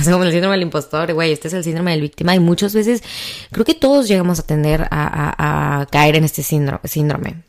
O 0.01 0.03
sea, 0.03 0.13
como 0.13 0.25
el 0.25 0.33
síndrome 0.33 0.57
del 0.57 0.65
impostor, 0.65 1.15
güey, 1.15 1.31
este 1.31 1.47
es 1.47 1.55
el 1.55 1.63
síndrome 1.63 1.93
del 1.93 2.01
víctima. 2.01 2.35
Y 2.35 2.41
muchas 2.41 2.75
veces 2.75 3.05
creo 3.53 3.65
que 3.65 3.75
todos 3.75 4.09
llegamos 4.09 4.41
a 4.41 4.43
tender 4.43 4.89
a, 4.91 5.81
a 5.81 5.87
caer 5.87 6.17
en 6.17 6.25
este 6.25 6.43
síndrome. 6.43 7.45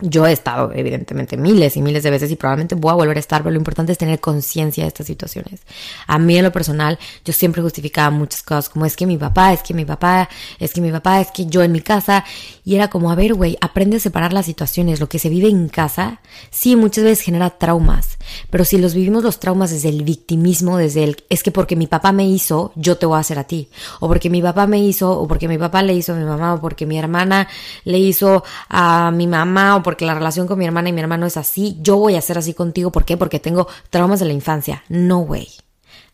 Yo 0.00 0.26
he 0.26 0.32
estado, 0.32 0.72
evidentemente, 0.74 1.36
miles 1.36 1.76
y 1.76 1.82
miles 1.82 2.02
de 2.02 2.10
veces 2.10 2.30
y 2.30 2.36
probablemente 2.36 2.74
voy 2.74 2.90
a 2.90 2.94
volver 2.94 3.16
a 3.16 3.20
estar, 3.20 3.42
pero 3.42 3.52
lo 3.52 3.58
importante 3.58 3.92
es 3.92 3.98
tener 3.98 4.20
conciencia 4.20 4.84
de 4.84 4.88
estas 4.88 5.06
situaciones. 5.06 5.60
A 6.06 6.18
mí, 6.18 6.36
en 6.36 6.44
lo 6.44 6.52
personal, 6.52 6.98
yo 7.24 7.32
siempre 7.32 7.62
justificaba 7.62 8.10
muchas 8.10 8.42
cosas, 8.42 8.68
como 8.68 8.86
es 8.86 8.96
que 8.96 9.06
mi 9.06 9.16
papá, 9.16 9.52
es 9.52 9.62
que 9.62 9.74
mi 9.74 9.84
papá, 9.84 10.28
es 10.58 10.72
que 10.72 10.80
mi 10.80 10.90
papá, 10.90 11.20
es 11.20 11.30
que 11.30 11.46
yo 11.46 11.62
en 11.62 11.72
mi 11.72 11.80
casa. 11.80 12.24
Y 12.64 12.76
era 12.76 12.88
como, 12.88 13.10
a 13.10 13.14
ver, 13.14 13.34
güey, 13.34 13.56
aprende 13.60 13.96
a 13.96 14.00
separar 14.00 14.32
las 14.32 14.46
situaciones. 14.46 15.00
Lo 15.00 15.08
que 15.08 15.18
se 15.18 15.28
vive 15.28 15.48
en 15.48 15.68
casa, 15.68 16.20
sí, 16.50 16.76
muchas 16.76 17.04
veces 17.04 17.24
genera 17.24 17.50
traumas, 17.50 18.18
pero 18.50 18.64
si 18.64 18.78
los 18.78 18.94
vivimos 18.94 19.22
los 19.22 19.40
traumas 19.40 19.70
desde 19.70 19.88
el 19.88 20.04
victimismo, 20.04 20.76
desde 20.76 21.04
el, 21.04 21.24
es 21.28 21.42
que 21.42 21.50
porque 21.50 21.76
mi 21.76 21.86
papá 21.86 22.12
me 22.12 22.26
hizo, 22.26 22.72
yo 22.76 22.96
te 22.96 23.06
voy 23.06 23.16
a 23.16 23.20
hacer 23.20 23.38
a 23.38 23.44
ti. 23.44 23.68
O 24.00 24.08
porque 24.08 24.30
mi 24.30 24.42
papá 24.42 24.66
me 24.66 24.78
hizo, 24.78 25.18
o 25.18 25.26
porque 25.26 25.48
mi 25.48 25.58
papá 25.58 25.82
le 25.82 25.94
hizo 25.94 26.12
a 26.12 26.16
mi 26.16 26.24
mamá, 26.24 26.54
o 26.54 26.60
porque 26.60 26.86
mi 26.86 26.98
hermana 26.98 27.48
le 27.84 27.98
hizo 27.98 28.44
a 28.68 29.10
mi 29.10 29.26
mamá, 29.26 29.76
o 29.76 29.82
porque 29.82 29.89
la 29.98 30.14
relación 30.14 30.46
con 30.46 30.58
mi 30.58 30.64
hermana 30.64 30.88
y 30.88 30.92
mi 30.92 31.00
hermano 31.00 31.26
es 31.26 31.36
así, 31.36 31.78
yo 31.80 31.96
voy 31.96 32.16
a 32.16 32.20
ser 32.20 32.38
así 32.38 32.54
contigo. 32.54 32.90
¿Por 32.90 33.04
qué? 33.04 33.16
Porque 33.16 33.40
tengo 33.40 33.68
traumas 33.90 34.20
de 34.20 34.26
la 34.26 34.32
infancia. 34.32 34.84
No, 34.88 35.20
güey. 35.20 35.48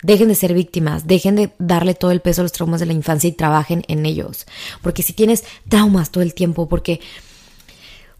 Dejen 0.02 0.28
de 0.28 0.34
ser 0.34 0.52
víctimas, 0.52 1.06
dejen 1.06 1.36
de 1.36 1.52
darle 1.58 1.94
todo 1.94 2.10
el 2.10 2.20
peso 2.20 2.42
a 2.42 2.44
los 2.44 2.52
traumas 2.52 2.80
de 2.80 2.86
la 2.86 2.92
infancia 2.92 3.28
y 3.28 3.32
trabajen 3.32 3.82
en 3.88 4.04
ellos. 4.04 4.46
Porque 4.82 5.02
si 5.02 5.12
tienes 5.12 5.44
traumas 5.68 6.10
todo 6.10 6.22
el 6.22 6.34
tiempo, 6.34 6.68
porque, 6.68 7.00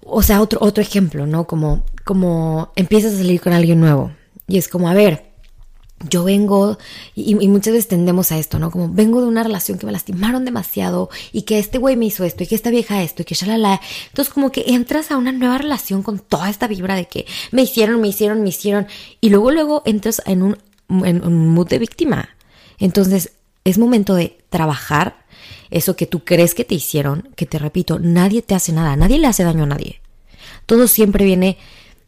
o 0.04 0.22
sea, 0.22 0.40
otro, 0.40 0.58
otro 0.62 0.82
ejemplo, 0.82 1.26
¿no? 1.26 1.46
Como, 1.46 1.84
como 2.04 2.72
empiezas 2.76 3.14
a 3.14 3.18
salir 3.18 3.40
con 3.40 3.52
alguien 3.52 3.80
nuevo 3.80 4.12
y 4.48 4.58
es 4.58 4.68
como, 4.68 4.88
a 4.88 4.94
ver, 4.94 5.26
yo 6.00 6.24
vengo, 6.24 6.78
y, 7.14 7.34
muchas 7.48 7.72
veces 7.72 7.88
tendemos 7.88 8.30
a 8.30 8.38
esto, 8.38 8.58
¿no? 8.58 8.70
Como 8.70 8.90
vengo 8.90 9.22
de 9.22 9.28
una 9.28 9.42
relación 9.42 9.78
que 9.78 9.86
me 9.86 9.92
lastimaron 9.92 10.44
demasiado 10.44 11.08
y 11.32 11.42
que 11.42 11.58
este 11.58 11.78
güey 11.78 11.96
me 11.96 12.06
hizo 12.06 12.24
esto 12.24 12.44
y 12.44 12.46
que 12.46 12.54
esta 12.54 12.70
vieja 12.70 13.02
esto 13.02 13.22
y 13.22 13.24
que 13.24 13.34
shalala. 13.34 13.80
Entonces 14.08 14.32
como 14.32 14.52
que 14.52 14.64
entras 14.68 15.10
a 15.10 15.16
una 15.16 15.32
nueva 15.32 15.56
relación 15.56 16.02
con 16.02 16.18
toda 16.18 16.50
esta 16.50 16.66
vibra 16.66 16.94
de 16.94 17.06
que 17.06 17.26
me 17.50 17.62
hicieron, 17.62 18.00
me 18.00 18.08
hicieron, 18.08 18.42
me 18.42 18.50
hicieron 18.50 18.86
y 19.20 19.30
luego 19.30 19.50
luego 19.50 19.82
entras 19.86 20.20
en 20.26 20.42
un, 20.42 20.58
en 20.88 21.24
un 21.24 21.48
mood 21.48 21.68
de 21.68 21.78
víctima. 21.78 22.28
Entonces 22.78 23.32
es 23.64 23.78
momento 23.78 24.14
de 24.14 24.38
trabajar 24.50 25.24
eso 25.70 25.96
que 25.96 26.06
tú 26.06 26.24
crees 26.24 26.54
que 26.54 26.64
te 26.64 26.74
hicieron, 26.74 27.30
que 27.36 27.46
te 27.46 27.58
repito, 27.58 27.98
nadie 27.98 28.42
te 28.42 28.54
hace 28.54 28.72
nada, 28.72 28.96
nadie 28.96 29.18
le 29.18 29.26
hace 29.26 29.44
daño 29.44 29.64
a 29.64 29.66
nadie. 29.66 30.00
Todo 30.66 30.88
siempre 30.88 31.24
viene 31.24 31.56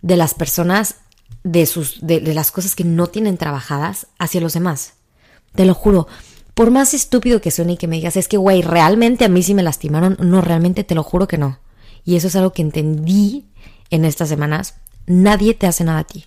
de 0.03 0.17
las 0.17 0.35
personas 0.35 0.97
de, 1.51 1.65
sus, 1.65 1.99
de, 2.03 2.21
las 2.35 2.51
cosas 2.51 2.77
que 2.77 2.85
no 2.85 3.07
tienen 3.07 3.39
trabajadas 3.39 4.07
hacia 4.19 4.41
los 4.41 4.53
demás. 4.53 4.95
Te 5.55 5.65
lo 5.65 5.73
juro, 5.73 6.07
por 6.53 6.71
más 6.71 6.93
estúpido 6.93 7.41
que 7.41 7.51
suene 7.51 7.73
y 7.73 7.77
que 7.79 7.89
me 7.89 7.97
digas, 7.97 8.17
es 8.17 8.29
que, 8.29 8.37
güey, 8.37 8.61
realmente 8.61 9.25
a 9.25 9.29
mí 9.29 9.43
sí 9.43 9.55
me 9.55 9.63
lastimaron, 9.63 10.19
no, 10.21 10.43
realmente 10.43 10.85
te 10.85 10.95
lo 10.95 11.03
juro 11.03 11.27
que 11.27 11.39
no. 11.39 11.59
Y 12.05 12.17
eso 12.17 12.27
es 12.27 12.37
algo 12.37 12.53
que 12.53 12.63
entendí 12.63 13.47
en 13.91 14.05
estas 14.05 14.29
semanas. 14.29 14.75
Nadie 15.07 15.55
te 15.55 15.67
hace 15.67 15.85
nada 15.85 16.01
a 16.01 16.05
ti. 16.05 16.27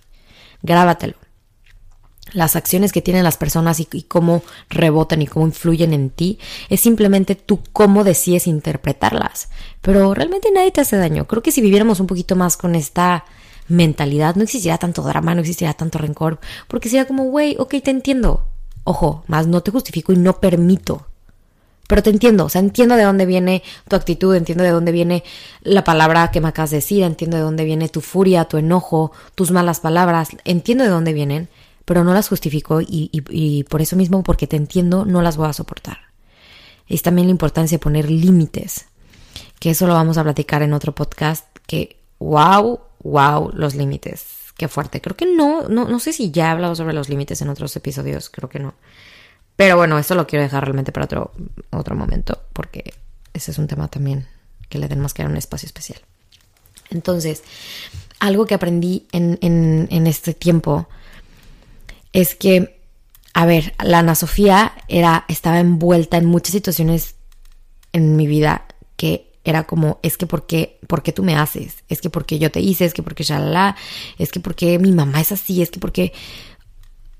Grábatelo. 0.62 1.14
Las 2.32 2.56
acciones 2.56 2.92
que 2.92 3.02
tienen 3.02 3.24
las 3.24 3.36
personas 3.36 3.78
y, 3.78 3.88
y, 3.92 4.02
cómo 4.02 4.42
rebotan 4.70 5.22
y 5.22 5.26
cómo 5.26 5.46
influyen 5.46 5.92
en 5.92 6.10
ti 6.10 6.38
es 6.68 6.80
simplemente 6.80 7.34
tú 7.36 7.60
cómo 7.72 8.04
decides 8.04 8.46
interpretarlas. 8.46 9.50
Pero 9.82 10.14
realmente 10.14 10.50
nadie 10.52 10.72
te 10.72 10.80
hace 10.80 10.96
daño. 10.96 11.26
Creo 11.26 11.42
que 11.42 11.52
si 11.52 11.60
viviéramos 11.60 12.00
un 12.00 12.06
poquito 12.06 12.34
más 12.34 12.56
con 12.56 12.74
esta 12.74 13.24
mentalidad, 13.68 14.34
no 14.36 14.42
existiría 14.42 14.78
tanto 14.78 15.02
drama, 15.02 15.34
no 15.34 15.40
existiría 15.40 15.74
tanto 15.74 15.98
rencor, 15.98 16.40
porque 16.68 16.88
sería 16.88 17.06
como, 17.06 17.24
güey, 17.24 17.56
ok, 17.58 17.74
te 17.82 17.90
entiendo. 17.90 18.46
Ojo, 18.84 19.24
más 19.28 19.46
no 19.46 19.62
te 19.62 19.70
justifico 19.70 20.12
y 20.12 20.16
no 20.16 20.40
permito. 20.40 21.06
Pero 21.88 22.02
te 22.02 22.10
entiendo, 22.10 22.46
o 22.46 22.48
sea, 22.48 22.60
entiendo 22.60 22.96
de 22.96 23.02
dónde 23.02 23.26
viene 23.26 23.62
tu 23.88 23.96
actitud, 23.96 24.34
entiendo 24.34 24.64
de 24.64 24.70
dónde 24.70 24.92
viene 24.92 25.24
la 25.62 25.84
palabra 25.84 26.30
que 26.30 26.40
me 26.40 26.48
acabas 26.48 26.70
de 26.70 26.78
decir, 26.78 27.02
entiendo 27.02 27.36
de 27.36 27.42
dónde 27.42 27.64
viene 27.64 27.88
tu 27.88 28.00
furia, 28.00 28.46
tu 28.46 28.56
enojo, 28.56 29.12
tus 29.34 29.50
malas 29.50 29.80
palabras, 29.80 30.30
entiendo 30.44 30.84
de 30.84 30.90
dónde 30.90 31.12
vienen, 31.12 31.48
pero 31.84 32.04
no 32.04 32.14
las 32.14 32.28
justifico 32.28 32.80
y, 32.80 33.10
y 33.12 33.64
por 33.64 33.82
eso 33.82 33.96
mismo, 33.96 34.22
porque 34.22 34.46
te 34.46 34.56
entiendo, 34.56 35.04
no 35.04 35.20
las 35.22 35.36
voy 35.36 35.48
a 35.48 35.52
soportar. 35.52 35.98
Es 36.88 37.02
también 37.02 37.26
la 37.26 37.32
importancia 37.32 37.76
de 37.76 37.82
poner 37.82 38.10
límites, 38.10 38.86
que 39.58 39.70
eso 39.70 39.86
lo 39.86 39.94
vamos 39.94 40.18
a 40.18 40.22
platicar 40.22 40.62
en 40.62 40.72
otro 40.72 40.94
podcast, 40.94 41.46
que 41.66 42.00
wow, 42.18 42.80
wow, 43.02 43.50
los 43.54 43.74
límites. 43.74 44.52
Qué 44.56 44.68
fuerte. 44.68 45.00
Creo 45.00 45.16
que 45.16 45.26
no, 45.26 45.68
no, 45.68 45.86
no 45.86 45.98
sé 45.98 46.12
si 46.12 46.30
ya 46.30 46.46
he 46.46 46.50
hablado 46.50 46.74
sobre 46.74 46.94
los 46.94 47.08
límites 47.08 47.40
en 47.42 47.48
otros 47.48 47.74
episodios, 47.76 48.30
creo 48.30 48.48
que 48.48 48.58
no. 48.58 48.74
Pero 49.56 49.76
bueno, 49.76 49.98
eso 49.98 50.14
lo 50.14 50.26
quiero 50.26 50.42
dejar 50.42 50.64
realmente 50.64 50.92
para 50.92 51.04
otro, 51.04 51.32
otro 51.70 51.94
momento, 51.94 52.42
porque 52.52 52.94
ese 53.32 53.50
es 53.50 53.58
un 53.58 53.66
tema 53.66 53.88
también 53.88 54.26
que 54.68 54.78
le 54.78 54.88
den 54.88 55.00
más 55.00 55.14
que 55.14 55.24
un 55.24 55.36
espacio 55.36 55.66
especial. 55.66 56.00
Entonces, 56.90 57.42
algo 58.20 58.46
que 58.46 58.54
aprendí 58.54 59.06
en, 59.12 59.38
en, 59.40 60.06
este 60.06 60.34
tiempo 60.34 60.88
es 62.12 62.34
que, 62.34 62.80
a 63.34 63.46
ver, 63.46 63.74
la 63.82 64.00
Ana 64.00 64.14
Sofía 64.14 64.72
era, 64.88 65.24
estaba 65.28 65.60
envuelta 65.60 66.18
en 66.18 66.26
muchas 66.26 66.52
situaciones 66.52 67.14
en 67.92 68.16
mi 68.16 68.26
vida 68.26 68.66
que 68.96 69.31
era 69.44 69.64
como, 69.64 69.98
es 70.02 70.16
que 70.16 70.26
¿por 70.26 70.46
qué, 70.46 70.78
por 70.86 71.02
qué 71.02 71.12
tú 71.12 71.22
me 71.22 71.34
haces? 71.34 71.84
Es 71.88 72.00
que 72.00 72.10
porque 72.10 72.38
yo 72.38 72.50
te 72.50 72.60
hice, 72.60 72.84
es 72.84 72.94
que 72.94 73.02
porque 73.02 73.24
shalala, 73.24 73.76
es 74.18 74.30
que 74.30 74.40
porque 74.40 74.78
mi 74.78 74.92
mamá 74.92 75.20
es 75.20 75.32
así, 75.32 75.62
es 75.62 75.70
que 75.70 75.80
porque... 75.80 76.12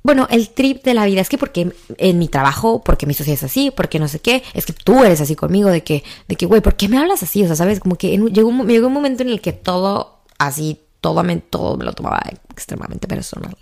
Bueno, 0.05 0.27
el 0.31 0.51
trip 0.51 0.83
de 0.83 0.95
la 0.95 1.07
vida 1.07 1.21
es 1.21 1.29
que 1.29 1.39
porque 1.39 1.73
en 1.97 2.19
mi 2.19 2.27
trabajo, 2.27 2.83
porque 2.83 3.07
mi 3.07 3.15
sociedad 3.15 3.39
es 3.39 3.45
así, 3.45 3.71
porque 3.71 4.01
no 4.01 4.09
sé 4.09 4.19
qué, 4.19 4.43
es 4.53 4.67
que 4.67 4.73
tú 4.73 5.05
eres 5.05 5.21
así 5.21 5.37
conmigo, 5.37 5.69
de 5.69 5.85
que, 5.85 6.03
de 6.27 6.35
que, 6.35 6.47
güey, 6.47 6.61
¿por 6.61 6.75
qué 6.75 6.89
me 6.89 6.99
hablas 6.99 7.23
así? 7.23 7.45
O 7.45 7.47
sea, 7.47 7.55
¿sabes? 7.55 7.79
Como 7.79 7.95
que 7.95 8.09
llegó, 8.11 8.49
un, 8.49 8.67
llegó 8.67 8.89
un 8.89 8.93
momento 8.93 9.23
en 9.23 9.29
el 9.29 9.41
que 9.41 9.53
todo 9.53 10.23
así, 10.39 10.81
todo 11.01 11.23
me, 11.23 11.37
todo 11.37 11.77
me 11.77 11.85
lo 11.85 11.93
tomaba 11.93 12.21
extremadamente 12.51 13.07
personal. 13.07 13.57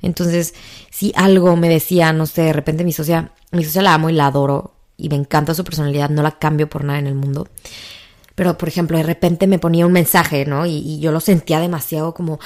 Entonces, 0.00 0.54
si 0.90 1.12
algo 1.14 1.56
me 1.56 1.68
decía, 1.68 2.14
no 2.14 2.24
sé, 2.24 2.42
de 2.42 2.52
repente 2.54 2.84
mi 2.84 2.92
socia, 2.92 3.32
mi 3.50 3.62
socia 3.62 3.82
la 3.82 3.92
amo 3.92 4.08
y 4.08 4.14
la 4.14 4.28
adoro 4.28 4.72
y 4.96 5.08
me 5.08 5.16
encanta 5.16 5.54
su 5.54 5.64
personalidad, 5.64 6.10
no 6.10 6.22
la 6.22 6.38
cambio 6.38 6.68
por 6.68 6.84
nada 6.84 6.98
en 6.98 7.06
el 7.06 7.14
mundo. 7.14 7.48
Pero, 8.42 8.58
por 8.58 8.68
ejemplo, 8.68 8.96
de 8.96 9.04
repente 9.04 9.46
me 9.46 9.60
ponía 9.60 9.86
un 9.86 9.92
mensaje, 9.92 10.44
¿no? 10.46 10.66
Y, 10.66 10.98
yo 10.98 11.12
lo 11.12 11.20
sentía 11.20 11.60
demasiado 11.60 12.12
como, 12.12 12.40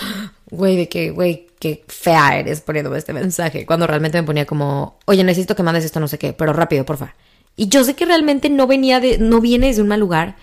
güey, 0.51 0.77
de 0.77 0.91
que, 0.91 1.09
güey, 1.09 1.47
qué 1.59 1.85
fea 1.89 2.39
eres 2.39 2.61
poniéndome 2.61 2.99
este 2.99 3.15
mensaje. 3.15 3.65
Cuando 3.65 3.87
realmente 3.87 4.21
me 4.21 4.27
ponía 4.27 4.45
como, 4.45 4.99
oye, 5.07 5.25
necesito 5.25 5.57
que 5.57 5.63
mandes 5.63 5.87
esto, 5.87 5.99
no 5.99 6.07
sé 6.07 6.19
qué, 6.19 6.35
pero 6.35 6.53
rápido, 6.53 6.85
porfa. 6.85 7.15
Y 7.57 7.69
yo 7.69 7.83
sé 7.83 7.95
que 7.95 8.05
realmente 8.05 8.51
no 8.51 8.67
venía 8.67 9.01
de, 9.01 9.17
no 9.17 9.41
viene 9.41 9.73
de 9.73 9.81
un 9.81 9.89
mal 9.89 9.99
lugar. 9.99 10.37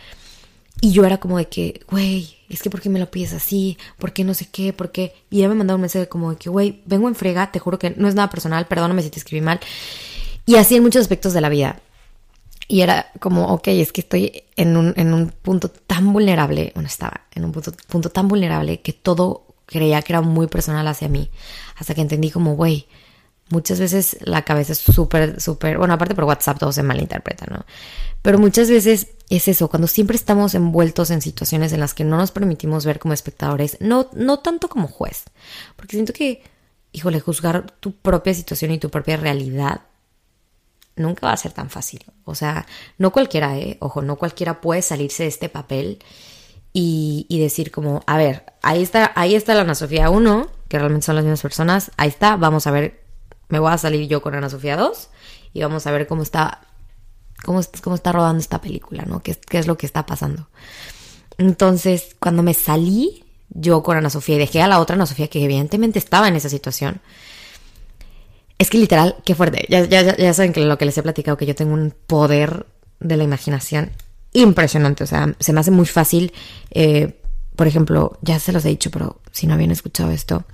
Y 0.81 0.91
yo 0.91 1.05
era 1.05 1.19
como 1.19 1.37
de 1.37 1.45
que, 1.45 1.81
güey, 1.87 2.35
es 2.49 2.63
que 2.63 2.71
¿por 2.71 2.81
qué 2.81 2.89
me 2.89 2.97
lo 2.97 3.11
pides 3.11 3.33
así? 3.33 3.77
¿Por 3.99 4.11
qué 4.11 4.23
no 4.23 4.33
sé 4.33 4.47
qué? 4.51 4.73
¿Por 4.73 4.91
qué? 4.91 5.13
Y 5.29 5.37
ella 5.37 5.49
me 5.49 5.55
mandaba 5.55 5.75
un 5.75 5.81
mensaje 5.81 6.09
como 6.09 6.31
de 6.31 6.37
que, 6.37 6.49
güey, 6.49 6.81
vengo 6.87 7.07
en 7.07 7.13
frega, 7.13 7.51
te 7.51 7.59
juro 7.59 7.77
que 7.77 7.91
no 7.91 8.07
es 8.07 8.15
nada 8.15 8.31
personal, 8.31 8.65
perdóname 8.65 9.03
si 9.03 9.11
te 9.11 9.19
escribí 9.19 9.41
mal. 9.41 9.59
Y 10.47 10.55
así 10.55 10.77
en 10.77 10.81
muchos 10.81 11.01
aspectos 11.01 11.33
de 11.33 11.41
la 11.41 11.49
vida. 11.49 11.79
Y 12.67 12.81
era 12.81 13.11
como, 13.19 13.47
ok, 13.47 13.67
es 13.67 13.91
que 13.91 14.01
estoy 14.01 14.43
en 14.55 14.77
un, 14.77 14.93
en 14.95 15.13
un 15.13 15.29
punto 15.29 15.69
tan 15.69 16.13
vulnerable, 16.13 16.71
bueno, 16.75 16.87
estaba 16.87 17.21
en 17.33 17.45
un 17.45 17.51
punto, 17.51 17.73
punto 17.87 18.09
tan 18.09 18.27
vulnerable 18.27 18.81
que 18.81 18.93
todo 18.93 19.47
creía 19.65 20.01
que 20.01 20.13
era 20.13 20.21
muy 20.21 20.47
personal 20.47 20.87
hacia 20.87 21.09
mí. 21.09 21.29
Hasta 21.77 21.93
que 21.93 22.01
entendí 22.01 22.31
como, 22.31 22.55
güey, 22.55 22.87
muchas 23.49 23.79
veces 23.79 24.17
la 24.21 24.43
cabeza 24.43 24.73
es 24.73 24.79
súper, 24.79 25.41
súper, 25.41 25.77
bueno, 25.77 25.93
aparte 25.93 26.15
por 26.15 26.23
WhatsApp 26.25 26.59
todo 26.59 26.71
se 26.71 26.83
malinterpreta, 26.83 27.45
¿no? 27.49 27.65
Pero 28.21 28.39
muchas 28.39 28.69
veces 28.69 29.09
es 29.29 29.47
eso, 29.47 29.69
cuando 29.69 29.87
siempre 29.87 30.15
estamos 30.15 30.55
envueltos 30.55 31.11
en 31.11 31.21
situaciones 31.21 31.73
en 31.73 31.79
las 31.79 31.93
que 31.93 32.03
no 32.03 32.17
nos 32.17 32.31
permitimos 32.31 32.85
ver 32.85 32.99
como 32.99 33.13
espectadores, 33.13 33.77
no, 33.81 34.09
no 34.13 34.39
tanto 34.39 34.69
como 34.69 34.87
juez, 34.87 35.25
porque 35.75 35.97
siento 35.97 36.13
que, 36.13 36.43
híjole, 36.93 37.19
juzgar 37.19 37.71
tu 37.79 37.93
propia 37.93 38.33
situación 38.33 38.71
y 38.71 38.79
tu 38.79 38.89
propia 38.89 39.17
realidad 39.17 39.81
nunca 40.95 41.27
va 41.27 41.33
a 41.33 41.37
ser 41.37 41.51
tan 41.51 41.69
fácil. 41.69 42.03
O 42.25 42.35
sea, 42.35 42.65
no 42.97 43.11
cualquiera, 43.11 43.57
¿eh? 43.57 43.77
Ojo, 43.79 44.01
no 44.01 44.15
cualquiera 44.15 44.61
puede 44.61 44.81
salirse 44.81 45.23
de 45.23 45.29
este 45.29 45.49
papel 45.49 45.99
y, 46.73 47.27
decir 47.39 47.71
como, 47.71 48.01
a 48.07 48.17
ver, 48.17 48.45
ahí 48.63 48.81
está, 48.81 49.11
ahí 49.15 49.35
está 49.35 49.53
la 49.53 49.61
Ana 49.61 49.75
Sofía 49.75 50.09
1, 50.09 50.49
que 50.67 50.79
realmente 50.79 51.05
son 51.05 51.15
las 51.15 51.23
mismas 51.23 51.41
personas, 51.41 51.91
ahí 51.97 52.09
está, 52.09 52.35
vamos 52.35 52.65
a 52.65 52.71
ver, 52.71 53.03
me 53.49 53.59
voy 53.59 53.71
a 53.71 53.77
salir 53.77 54.07
yo 54.07 54.21
con 54.21 54.33
Ana 54.33 54.49
Sofía 54.49 54.75
2 54.75 55.09
y 55.53 55.61
vamos 55.61 55.85
a 55.85 55.91
ver 55.91 56.07
cómo 56.07 56.23
está, 56.23 56.61
cómo, 57.45 57.61
cómo 57.83 57.95
está 57.95 58.11
rodando 58.11 58.39
esta 58.39 58.59
película, 58.59 59.03
¿no? 59.05 59.21
¿Qué, 59.21 59.35
¿Qué 59.35 59.59
es 59.59 59.67
lo 59.67 59.77
que 59.77 59.85
está 59.85 60.07
pasando? 60.07 60.47
Entonces, 61.37 62.15
cuando 62.19 62.41
me 62.41 62.55
salí 62.55 63.23
yo 63.49 63.83
con 63.83 63.97
Ana 63.97 64.09
Sofía 64.09 64.35
y 64.35 64.39
dejé 64.39 64.63
a 64.63 64.67
la 64.67 64.79
otra 64.79 64.95
Ana 64.95 65.05
Sofía 65.05 65.27
que 65.27 65.43
evidentemente 65.43 65.99
estaba 65.99 66.27
en 66.27 66.35
esa 66.35 66.49
situación, 66.49 67.01
es 68.63 68.69
que 68.69 68.77
literal, 68.77 69.17
qué 69.25 69.35
fuerte. 69.35 69.65
Ya, 69.69 69.85
ya, 69.85 70.15
ya 70.15 70.33
saben 70.33 70.53
que 70.53 70.61
lo 70.61 70.77
que 70.77 70.85
les 70.85 70.97
he 70.97 71.03
platicado, 71.03 71.37
que 71.37 71.45
yo 71.45 71.53
tengo 71.53 71.73
un 71.73 71.93
poder 72.07 72.65
de 72.99 73.17
la 73.17 73.23
imaginación 73.23 73.91
impresionante. 74.31 75.03
O 75.03 75.07
sea, 75.07 75.35
se 75.39 75.53
me 75.53 75.59
hace 75.59 75.71
muy 75.71 75.85
fácil. 75.85 76.33
Eh, 76.71 77.19
por 77.55 77.67
ejemplo, 77.67 78.17
ya 78.21 78.39
se 78.39 78.51
los 78.51 78.65
he 78.65 78.69
dicho, 78.69 78.89
pero 78.89 79.19
si 79.31 79.47
no 79.47 79.53
habían 79.53 79.71
escuchado 79.71 80.11
esto, 80.11 80.45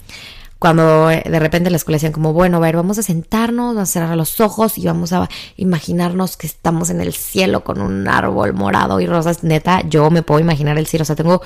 cuando 0.57 1.09
eh, 1.09 1.23
de 1.23 1.39
repente 1.39 1.67
en 1.67 1.73
la 1.73 1.77
escuela 1.77 1.95
decían 1.95 2.11
como, 2.11 2.33
bueno, 2.33 2.57
a 2.57 2.59
ver, 2.59 2.75
vamos 2.75 2.97
a 2.97 3.03
sentarnos, 3.03 3.75
vamos 3.75 3.89
a 3.89 3.91
cerrar 3.91 4.17
los 4.17 4.39
ojos 4.41 4.77
y 4.77 4.85
vamos 4.85 5.13
a 5.13 5.29
imaginarnos 5.55 6.35
que 6.35 6.47
estamos 6.47 6.89
en 6.89 6.99
el 6.99 7.13
cielo 7.13 7.63
con 7.63 7.79
un 7.79 8.07
árbol 8.07 8.53
morado 8.53 8.99
y 8.99 9.05
rosas. 9.05 9.43
Neta, 9.43 9.87
yo 9.87 10.09
me 10.09 10.23
puedo 10.23 10.39
imaginar 10.39 10.77
el 10.77 10.87
cielo. 10.87 11.03
O 11.03 11.05
sea, 11.05 11.15
tengo 11.15 11.41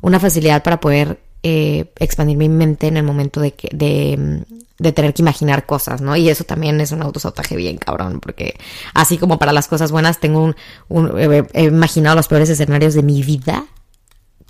una 0.00 0.20
facilidad 0.20 0.62
para 0.62 0.80
poder 0.80 1.20
eh, 1.42 1.92
expandir 1.98 2.36
mi 2.36 2.48
mente 2.48 2.88
en 2.88 2.96
el 2.96 3.04
momento 3.04 3.40
de, 3.40 3.52
que, 3.54 3.68
de, 3.72 4.92
tener 4.92 5.14
que 5.14 5.22
imaginar 5.22 5.66
cosas, 5.66 6.00
¿no? 6.00 6.16
Y 6.16 6.28
eso 6.28 6.44
también 6.44 6.80
es 6.80 6.90
un 6.90 7.02
autosabotaje 7.02 7.54
bien 7.56 7.78
cabrón, 7.78 8.18
porque 8.20 8.58
así 8.94 9.18
como 9.18 9.38
para 9.38 9.52
las 9.52 9.68
cosas 9.68 9.92
buenas, 9.92 10.18
tengo 10.18 10.54
un, 10.88 11.46
he 11.52 11.64
imaginado 11.64 12.16
los 12.16 12.26
peores 12.26 12.50
escenarios 12.50 12.94
de 12.94 13.02
mi 13.02 13.22
vida 13.22 13.66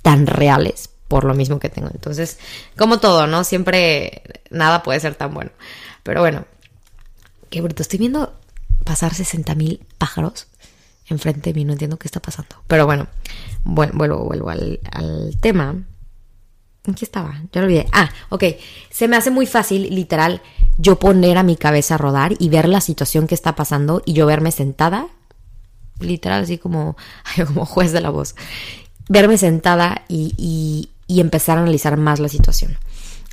tan 0.02 0.26
reales 0.26 0.90
por 1.08 1.24
lo 1.24 1.34
mismo 1.34 1.58
que 1.58 1.68
tengo. 1.68 1.88
Entonces, 1.92 2.38
como 2.76 3.00
todo, 3.00 3.26
¿no? 3.26 3.44
Siempre 3.44 4.22
nada 4.50 4.82
puede 4.82 5.00
ser 5.00 5.14
tan 5.14 5.34
bueno. 5.34 5.50
Pero 6.02 6.20
bueno, 6.20 6.46
qué 7.50 7.60
bruto. 7.60 7.82
Estoy 7.82 7.98
viendo 7.98 8.34
pasar 8.84 9.14
60 9.14 9.54
mil 9.54 9.84
pájaros 9.98 10.46
enfrente 11.06 11.50
de 11.50 11.54
mí, 11.54 11.64
no 11.64 11.72
entiendo 11.72 11.98
qué 11.98 12.08
está 12.08 12.20
pasando. 12.20 12.56
Pero 12.66 12.86
bueno, 12.86 13.08
vuelvo, 13.64 14.24
vuelvo 14.24 14.50
al 14.50 14.80
tema. 15.40 15.74
¿En 16.88 16.94
qué 16.94 17.04
estaba? 17.04 17.42
Ya 17.52 17.60
lo 17.60 17.66
olvidé. 17.66 17.86
Ah, 17.92 18.08
ok. 18.30 18.44
Se 18.88 19.08
me 19.08 19.16
hace 19.16 19.30
muy 19.30 19.44
fácil, 19.44 19.94
literal, 19.94 20.40
yo 20.78 20.98
poner 20.98 21.36
a 21.36 21.42
mi 21.42 21.54
cabeza 21.54 21.96
a 21.96 21.98
rodar 21.98 22.32
y 22.38 22.48
ver 22.48 22.66
la 22.66 22.80
situación 22.80 23.26
que 23.26 23.34
está 23.34 23.54
pasando 23.54 24.02
y 24.06 24.14
yo 24.14 24.24
verme 24.24 24.52
sentada, 24.52 25.06
literal, 26.00 26.44
así 26.44 26.56
como, 26.56 26.96
como 27.46 27.66
juez 27.66 27.92
de 27.92 28.00
la 28.00 28.08
voz, 28.08 28.34
verme 29.10 29.36
sentada 29.36 30.06
y, 30.08 30.88
y 31.06 31.20
empezar 31.20 31.58
a 31.58 31.60
analizar 31.60 31.98
más 31.98 32.20
la 32.20 32.30
situación. 32.30 32.78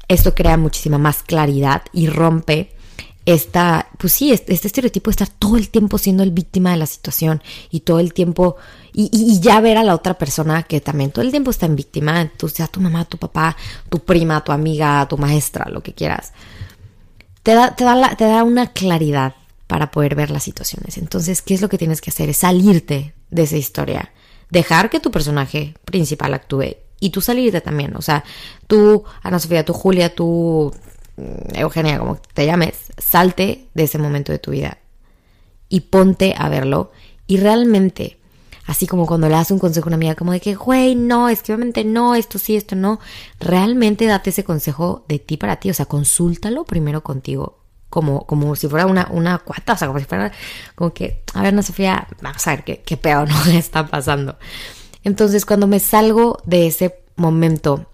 Esto 0.09 0.35
crea 0.35 0.57
muchísima 0.57 0.97
más 0.97 1.23
claridad 1.23 1.83
y 1.93 2.07
rompe 2.07 2.74
esta, 3.25 3.89
pues 3.97 4.13
sí, 4.13 4.31
este, 4.31 4.53
este, 4.53 4.67
estereotipo 4.67 5.09
de 5.09 5.13
estar 5.13 5.27
todo 5.27 5.57
el 5.57 5.69
tiempo 5.69 5.97
siendo 5.97 6.21
el 6.21 6.31
víctima 6.31 6.71
de 6.71 6.77
la 6.77 6.85
situación 6.85 7.41
y 7.71 7.81
todo 7.81 7.99
el 7.99 8.13
tiempo, 8.13 8.57
y, 8.93 9.39
ya 9.41 9.59
ver 9.61 9.77
a 9.77 9.83
la 9.83 9.95
otra 9.95 10.13
persona 10.13 10.63
que 10.63 10.79
también 10.79 11.11
todo 11.11 11.25
el 11.25 11.31
tiempo 11.31 11.51
está 11.51 11.65
en 11.65 11.75
víctima, 11.75 12.31
tú 12.37 12.47
sea 12.47 12.67
tu 12.67 12.79
mamá, 12.79 13.05
tu 13.05 13.17
papá, 13.17 13.57
tu 13.89 13.99
prima, 13.99 14.43
tu 14.43 14.51
amiga, 14.51 15.07
tu 15.09 15.17
maestra, 15.17 15.69
lo 15.69 15.81
que 15.81 15.93
quieras, 15.93 16.33
te 17.43 17.53
da, 17.53 17.75
te 17.75 17.83
da, 17.83 18.15
te 18.15 18.25
da 18.25 18.43
una 18.43 18.71
claridad 18.71 19.35
para 19.67 19.91
poder 19.91 20.15
ver 20.15 20.29
las 20.29 20.43
situaciones. 20.43 20.97
Entonces, 20.97 21.41
¿qué 21.41 21.55
es 21.55 21.61
lo 21.61 21.69
que 21.69 21.77
tienes 21.77 22.01
que 22.01 22.11
hacer? 22.11 22.29
Es 22.29 22.37
salirte 22.37 23.15
de 23.31 23.43
esa 23.43 23.57
historia, 23.57 24.11
dejar 24.51 24.89
que 24.89 24.99
tu 24.99 25.11
personaje 25.11 25.73
principal 25.85 26.33
actúe 26.33 26.77
y 26.99 27.09
tú 27.09 27.21
salirte 27.21 27.61
también. 27.61 27.95
O 27.95 28.01
sea, 28.01 28.23
tú, 28.67 29.03
Ana 29.23 29.39
Sofía, 29.39 29.65
tú, 29.65 29.73
Julia, 29.73 30.13
tú, 30.13 30.73
Eugenia, 31.53 31.99
como 31.99 32.17
te 32.33 32.45
llames, 32.45 32.91
salte 32.97 33.69
de 33.73 33.83
ese 33.83 33.97
momento 33.97 34.31
de 34.31 34.39
tu 34.39 34.51
vida 34.51 34.79
y 35.69 35.81
ponte 35.81 36.35
a 36.37 36.49
verlo 36.49 36.91
y 37.27 37.37
realmente, 37.37 38.19
así 38.65 38.85
como 38.85 39.05
cuando 39.07 39.27
le 39.27 39.35
das 39.35 39.51
un 39.51 39.59
consejo 39.59 39.87
a 39.87 39.89
una 39.89 39.95
amiga 39.95 40.15
como 40.15 40.31
de 40.31 40.39
que, 40.39 40.55
güey, 40.55 40.95
no, 40.95 41.29
es 41.29 41.41
que 41.41 41.53
obviamente 41.53 41.83
no, 41.83 42.15
esto 42.15 42.37
sí, 42.37 42.55
esto 42.55 42.75
no, 42.75 42.99
realmente 43.39 44.05
date 44.05 44.29
ese 44.29 44.43
consejo 44.43 45.05
de 45.07 45.19
ti 45.19 45.37
para 45.37 45.57
ti, 45.57 45.69
o 45.69 45.73
sea, 45.73 45.85
consúltalo 45.85 46.65
primero 46.65 47.03
contigo. 47.03 47.61
Como, 47.87 48.25
como 48.25 48.57
si 48.57 48.67
fuera 48.67 48.87
una, 48.87 49.07
una 49.11 49.37
cuata, 49.37 49.73
o 49.73 49.77
sea, 49.77 49.87
como 49.87 49.99
si 49.99 50.05
fuera, 50.05 50.29
como 50.73 50.93
que, 50.93 51.23
a 51.33 51.43
ver, 51.43 51.53
no, 51.53 51.63
Sofía, 51.63 52.07
vamos 52.21 52.45
a 52.45 52.49
ver 52.51 52.65
qué, 52.65 52.81
qué 52.81 52.97
peor 52.97 53.29
no 53.29 53.45
está 53.51 53.87
pasando. 53.87 54.37
Entonces, 55.05 55.45
cuando 55.45 55.65
me 55.65 55.79
salgo 55.79 56.39
de 56.45 56.67
ese 56.67 56.99
momento 57.15 57.85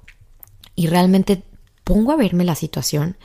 y 0.75 0.87
realmente 0.87 1.43
pongo 1.83 2.11
a 2.11 2.15
verme 2.15 2.43
la 2.43 2.55
situación, 2.55 3.17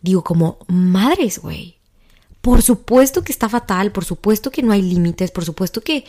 digo 0.00 0.22
como, 0.24 0.58
madres, 0.68 1.38
güey. 1.38 1.76
Por 2.40 2.62
supuesto 2.62 3.22
que 3.22 3.32
está 3.32 3.48
fatal, 3.48 3.92
por 3.92 4.04
supuesto 4.04 4.50
que 4.50 4.62
no 4.62 4.72
hay 4.72 4.82
límites, 4.82 5.30
por 5.30 5.44
supuesto 5.44 5.80
que 5.80 6.04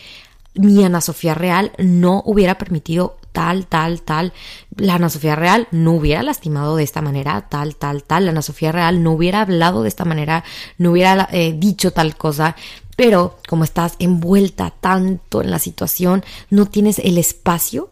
mi 0.56 0.84
Ana 0.84 1.02
Sofía 1.02 1.34
Real 1.34 1.72
no 1.78 2.22
hubiera 2.26 2.58
permitido 2.58 3.18
tal, 3.32 3.68
tal, 3.68 4.02
tal. 4.02 4.34
La 4.76 4.96
Ana 4.96 5.10
Sofía 5.10 5.36
Real 5.36 5.68
no 5.72 5.94
hubiera 5.94 6.24
lastimado 6.24 6.76
de 6.76 6.84
esta 6.84 7.02
manera, 7.02 7.48
tal, 7.50 7.76
tal, 7.76 8.04
tal. 8.04 8.26
La 8.26 8.32
Ana 8.32 8.42
Sofía 8.42 8.72
Real 8.72 9.04
no 9.04 9.12
hubiera 9.12 9.42
hablado 9.42 9.84
de 9.84 9.90
esta 9.90 10.06
manera, 10.06 10.44
no 10.78 10.92
hubiera 10.92 11.28
eh, 11.32 11.54
dicho 11.58 11.92
tal 11.92 12.16
cosa. 12.16 12.56
Pero 12.96 13.40
como 13.48 13.64
estás 13.64 13.96
envuelta 14.00 14.70
tanto 14.70 15.42
en 15.42 15.50
la 15.50 15.60
situación, 15.60 16.24
no 16.50 16.68
tienes 16.68 17.00
el 17.00 17.18
espacio 17.18 17.90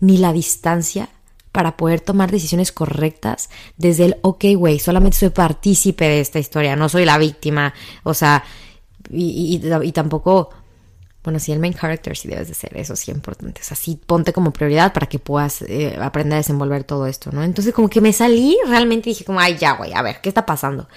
ni 0.00 0.18
la 0.18 0.32
distancia 0.32 1.08
para 1.52 1.76
poder 1.76 2.00
tomar 2.00 2.30
decisiones 2.30 2.72
correctas 2.72 3.50
desde 3.76 4.06
el, 4.06 4.16
ok, 4.22 4.44
güey, 4.56 4.78
solamente 4.78 5.18
soy 5.18 5.28
partícipe 5.28 6.06
de 6.06 6.20
esta 6.20 6.38
historia, 6.38 6.74
no 6.74 6.88
soy 6.88 7.04
la 7.04 7.18
víctima, 7.18 7.74
o 8.02 8.14
sea, 8.14 8.42
y, 9.10 9.58
tampoco 9.92 10.50
Bueno, 11.22 11.38
sí, 11.38 11.52
el 11.52 11.60
main 11.60 11.74
character 11.74 12.16
sí 12.16 12.26
debes 12.26 12.48
de 12.48 12.54
ser, 12.54 12.76
eso 12.76 12.96
sí 12.96 13.10
es 13.10 13.16
importante. 13.16 13.60
O 13.60 13.64
sea, 13.64 13.76
ponte 14.06 14.32
como 14.32 14.52
prioridad 14.52 14.92
para 14.92 15.06
que 15.06 15.18
puedas 15.18 15.62
eh, 15.62 15.96
aprender 16.00 16.34
a 16.34 16.36
desenvolver 16.38 16.84
todo 16.84 17.06
esto, 17.06 17.30
¿no? 17.30 17.44
Entonces 17.44 17.72
como 17.74 17.88
que 17.88 18.00
me 18.00 18.12
salí, 18.12 18.56
realmente 18.66 19.10
dije 19.10 19.24
como, 19.24 19.38
ay, 19.38 19.56
ya, 19.58 19.72
güey, 19.74 19.92
a 19.92 20.02
ver, 20.02 20.20
¿qué 20.20 20.28
está 20.30 20.46
pasando? 20.46 20.88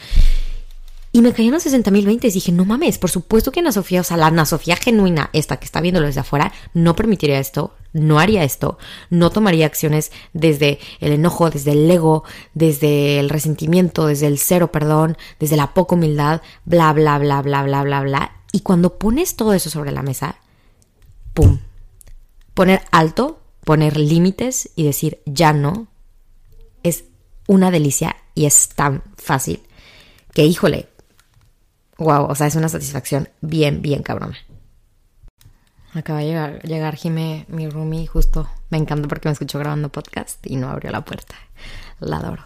Y 1.15 1.21
me 1.21 1.31
cayeron 1.31 1.61
60 1.61 1.91
mil 1.91 2.05
20 2.05 2.27
y 2.27 2.31
dije, 2.31 2.51
no 2.51 2.65
mames, 2.65 2.97
por 2.97 3.09
supuesto 3.09 3.53
que 3.53 3.61
Ana 3.61 3.71
Sofía, 3.71 4.01
o 4.01 4.03
sea, 4.03 4.17
la 4.17 4.27
Ana 4.27 4.45
Sofía 4.45 4.75
genuina, 4.75 5.29
esta 5.31 5.55
que 5.55 5.63
está 5.63 5.79
viéndolo 5.79 6.07
desde 6.07 6.19
afuera, 6.19 6.51
no 6.73 6.93
permitiría 6.93 7.39
esto, 7.39 7.73
no 7.93 8.19
haría 8.19 8.43
esto, 8.43 8.77
no 9.09 9.29
tomaría 9.29 9.65
acciones 9.65 10.11
desde 10.33 10.77
el 10.99 11.13
enojo, 11.13 11.49
desde 11.49 11.71
el 11.71 11.89
ego, 11.89 12.25
desde 12.53 13.17
el 13.17 13.29
resentimiento, 13.29 14.07
desde 14.07 14.27
el 14.27 14.37
cero 14.39 14.73
perdón, 14.73 15.15
desde 15.39 15.55
la 15.55 15.73
poca 15.73 15.95
humildad, 15.95 16.41
bla, 16.65 16.91
bla, 16.91 17.17
bla, 17.17 17.41
bla, 17.41 17.63
bla, 17.63 17.83
bla, 17.83 18.01
bla. 18.01 18.31
Y 18.51 18.59
cuando 18.59 18.99
pones 18.99 19.37
todo 19.37 19.53
eso 19.53 19.69
sobre 19.69 19.93
la 19.93 20.03
mesa, 20.03 20.39
¡pum! 21.33 21.59
Poner 22.53 22.81
alto, 22.91 23.39
poner 23.63 23.95
límites 23.95 24.69
y 24.75 24.83
decir 24.83 25.21
ya 25.25 25.53
no 25.53 25.87
es 26.83 27.05
una 27.47 27.71
delicia 27.71 28.17
y 28.33 28.47
es 28.47 28.67
tan 28.67 29.01
fácil 29.15 29.61
que, 30.33 30.45
híjole, 30.45 30.89
wow, 31.97 32.25
o 32.25 32.35
sea, 32.35 32.47
es 32.47 32.55
una 32.55 32.69
satisfacción 32.69 33.29
bien, 33.41 33.81
bien 33.81 34.03
cabrona. 34.03 34.37
Acaba 35.93 36.19
de 36.19 36.25
llegar, 36.25 36.61
llegar 36.63 36.95
Jime, 36.95 37.45
mi 37.47 37.69
roomie, 37.69 38.05
justo 38.05 38.49
me 38.69 38.77
encanta 38.77 39.07
porque 39.07 39.29
me 39.29 39.33
escuchó 39.33 39.59
grabando 39.59 39.89
podcast 39.89 40.45
y 40.45 40.57
no 40.57 40.69
abrió 40.69 40.91
la 40.91 41.05
puerta. 41.05 41.35
La 41.99 42.17
adoro. 42.17 42.43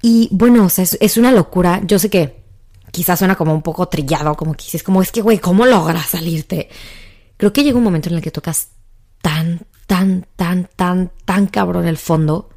Y 0.00 0.28
bueno, 0.30 0.66
o 0.66 0.68
sea, 0.68 0.84
es, 0.84 0.96
es 1.00 1.16
una 1.16 1.32
locura. 1.32 1.80
Yo 1.84 1.98
sé 1.98 2.08
que 2.08 2.44
quizás 2.92 3.18
suena 3.18 3.34
como 3.34 3.52
un 3.52 3.62
poco 3.62 3.88
trillado, 3.88 4.36
como 4.36 4.54
que 4.54 4.64
dices, 4.64 4.84
como 4.84 5.02
es 5.02 5.10
que, 5.10 5.22
güey, 5.22 5.38
¿cómo 5.38 5.66
logras 5.66 6.06
salirte? 6.06 6.68
Creo 7.36 7.52
que 7.52 7.64
llega 7.64 7.76
un 7.76 7.84
momento 7.84 8.08
en 8.08 8.14
el 8.14 8.22
que 8.22 8.30
tocas 8.30 8.68
tan, 9.20 9.62
tan, 9.88 10.26
tan, 10.36 10.68
tan, 10.76 11.10
tan 11.24 11.46
cabrón 11.48 11.88
el 11.88 11.98
fondo, 11.98 12.50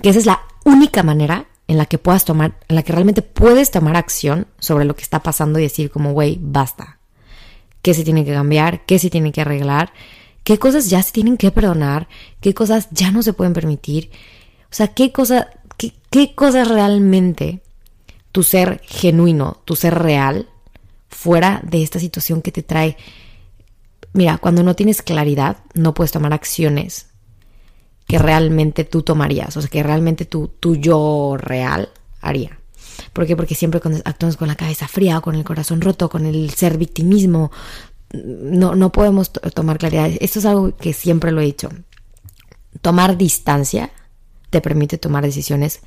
que 0.00 0.08
esa 0.08 0.18
es 0.18 0.26
la 0.26 0.40
única 0.64 1.02
manera 1.02 1.49
en 1.70 1.78
la 1.78 1.86
que 1.86 1.98
puedas 1.98 2.24
tomar, 2.24 2.58
en 2.66 2.74
la 2.74 2.82
que 2.82 2.92
realmente 2.92 3.22
puedes 3.22 3.70
tomar 3.70 3.94
acción 3.94 4.48
sobre 4.58 4.84
lo 4.84 4.96
que 4.96 5.02
está 5.02 5.22
pasando 5.22 5.60
y 5.60 5.62
decir 5.62 5.88
como, 5.88 6.12
güey, 6.12 6.36
basta. 6.42 6.98
¿Qué 7.80 7.94
se 7.94 8.02
tiene 8.02 8.24
que 8.24 8.32
cambiar? 8.32 8.84
¿Qué 8.86 8.98
se 8.98 9.08
tiene 9.08 9.30
que 9.30 9.42
arreglar? 9.42 9.92
¿Qué 10.42 10.58
cosas 10.58 10.90
ya 10.90 11.00
se 11.00 11.12
tienen 11.12 11.36
que 11.36 11.52
perdonar? 11.52 12.08
¿Qué 12.40 12.54
cosas 12.54 12.88
ya 12.90 13.12
no 13.12 13.22
se 13.22 13.34
pueden 13.34 13.52
permitir? 13.52 14.10
O 14.64 14.74
sea, 14.74 14.88
¿qué, 14.88 15.12
cosa, 15.12 15.48
qué, 15.76 15.92
qué 16.10 16.34
cosas 16.34 16.66
realmente 16.66 17.60
tu 18.32 18.42
ser 18.42 18.80
genuino, 18.84 19.62
tu 19.64 19.76
ser 19.76 19.94
real, 19.94 20.48
fuera 21.08 21.60
de 21.62 21.84
esta 21.84 22.00
situación 22.00 22.42
que 22.42 22.50
te 22.50 22.64
trae. 22.64 22.96
Mira, 24.12 24.38
cuando 24.38 24.64
no 24.64 24.74
tienes 24.74 25.02
claridad, 25.02 25.58
no 25.74 25.94
puedes 25.94 26.10
tomar 26.10 26.32
acciones 26.32 27.09
que 28.10 28.18
realmente 28.18 28.82
tú 28.82 29.02
tomarías, 29.02 29.56
o 29.56 29.60
sea, 29.60 29.70
que 29.70 29.84
realmente 29.84 30.24
tu, 30.24 30.48
tu 30.48 30.74
yo 30.74 31.36
real 31.38 31.90
haría. 32.20 32.58
¿Por 33.12 33.24
qué? 33.24 33.36
Porque 33.36 33.54
siempre 33.54 33.80
actuamos 34.04 34.36
con 34.36 34.48
la 34.48 34.56
cabeza 34.56 34.88
fría, 34.88 35.18
o 35.18 35.22
con 35.22 35.36
el 35.36 35.44
corazón 35.44 35.80
roto, 35.80 36.10
con 36.10 36.26
el 36.26 36.50
ser 36.50 36.76
victimismo. 36.76 37.52
No, 38.12 38.74
no 38.74 38.90
podemos 38.90 39.30
tomar 39.30 39.78
claridad. 39.78 40.10
Esto 40.18 40.40
es 40.40 40.44
algo 40.44 40.74
que 40.76 40.92
siempre 40.92 41.30
lo 41.30 41.40
he 41.40 41.44
dicho. 41.44 41.70
Tomar 42.82 43.16
distancia 43.16 43.92
te 44.50 44.60
permite 44.60 44.98
tomar 44.98 45.24
decisiones 45.24 45.78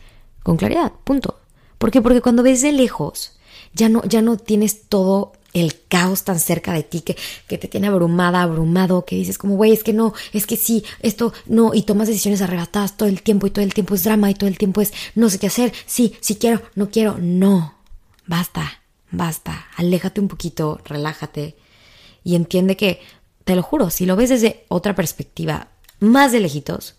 con 0.44 0.56
claridad. 0.56 0.94
Punto. 1.04 1.42
¿Por 1.78 1.92
qué? 1.92 2.02
Porque 2.02 2.22
cuando 2.22 2.42
ves 2.42 2.62
de 2.62 2.72
lejos, 2.72 3.38
ya 3.74 3.90
no, 3.90 4.02
ya 4.06 4.22
no 4.22 4.38
tienes 4.38 4.88
todo 4.88 5.34
el 5.54 5.76
caos 5.88 6.24
tan 6.24 6.40
cerca 6.40 6.74
de 6.74 6.84
ti 6.84 7.02
que, 7.02 7.16
que 7.48 7.58
te 7.58 7.68
tiene 7.68 7.88
abrumada, 7.88 8.42
abrumado, 8.42 9.06
que 9.06 9.16
dices 9.16 9.38
como, 9.38 9.56
güey, 9.56 9.72
es 9.72 9.84
que 9.84 9.94
no, 9.94 10.14
es 10.34 10.48
que 10.48 10.58
sí, 10.58 10.84
esto 11.00 11.34
no, 11.46 11.74
y 11.74 11.84
tomas 11.84 12.08
decisiones 12.08 12.42
arrebatadas 12.42 12.98
todo 12.98 13.10
el 13.10 13.22
tiempo 13.22 13.48
y 13.48 13.52
todo 13.52 13.64
el 13.64 13.74
tiempo 13.74 13.96
es 13.96 14.04
drama 14.04 14.30
y 14.30 14.36
todo 14.36 14.50
el 14.50 14.58
tiempo 14.58 14.82
es 14.82 14.94
no 15.16 15.30
sé 15.30 15.40
qué 15.40 15.48
hacer, 15.48 15.74
sí, 15.86 16.16
sí 16.20 16.36
quiero, 16.36 16.62
no 16.76 16.90
quiero, 16.90 17.18
no, 17.20 17.76
basta, 18.26 18.82
basta, 19.12 19.68
aléjate 19.78 20.22
un 20.22 20.28
poquito, 20.28 20.80
relájate 20.86 21.56
y 22.24 22.36
entiende 22.36 22.78
que, 22.78 23.00
te 23.44 23.56
lo 23.56 23.64
juro, 23.64 23.90
si 23.90 24.06
lo 24.06 24.16
ves 24.16 24.30
desde 24.30 24.66
otra 24.70 24.96
perspectiva, 24.96 25.68
más 26.00 26.32
de 26.32 26.40
lejitos, 26.40 26.96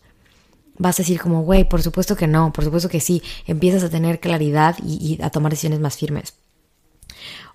vas 0.77 0.99
a 0.99 1.03
decir 1.03 1.21
como, 1.21 1.43
güey, 1.43 1.69
por 1.69 1.83
supuesto 1.83 2.17
que 2.17 2.27
no, 2.27 2.53
por 2.53 2.65
supuesto 2.65 2.89
que 2.89 3.01
sí, 3.01 3.23
empiezas 3.47 3.85
a 3.85 3.91
tener 3.91 4.21
claridad 4.21 4.77
y, 4.83 5.19
a 5.23 5.31
tomar 5.31 5.53
decisiones 5.53 5.81
más 5.81 5.97
firmes. 5.97 6.35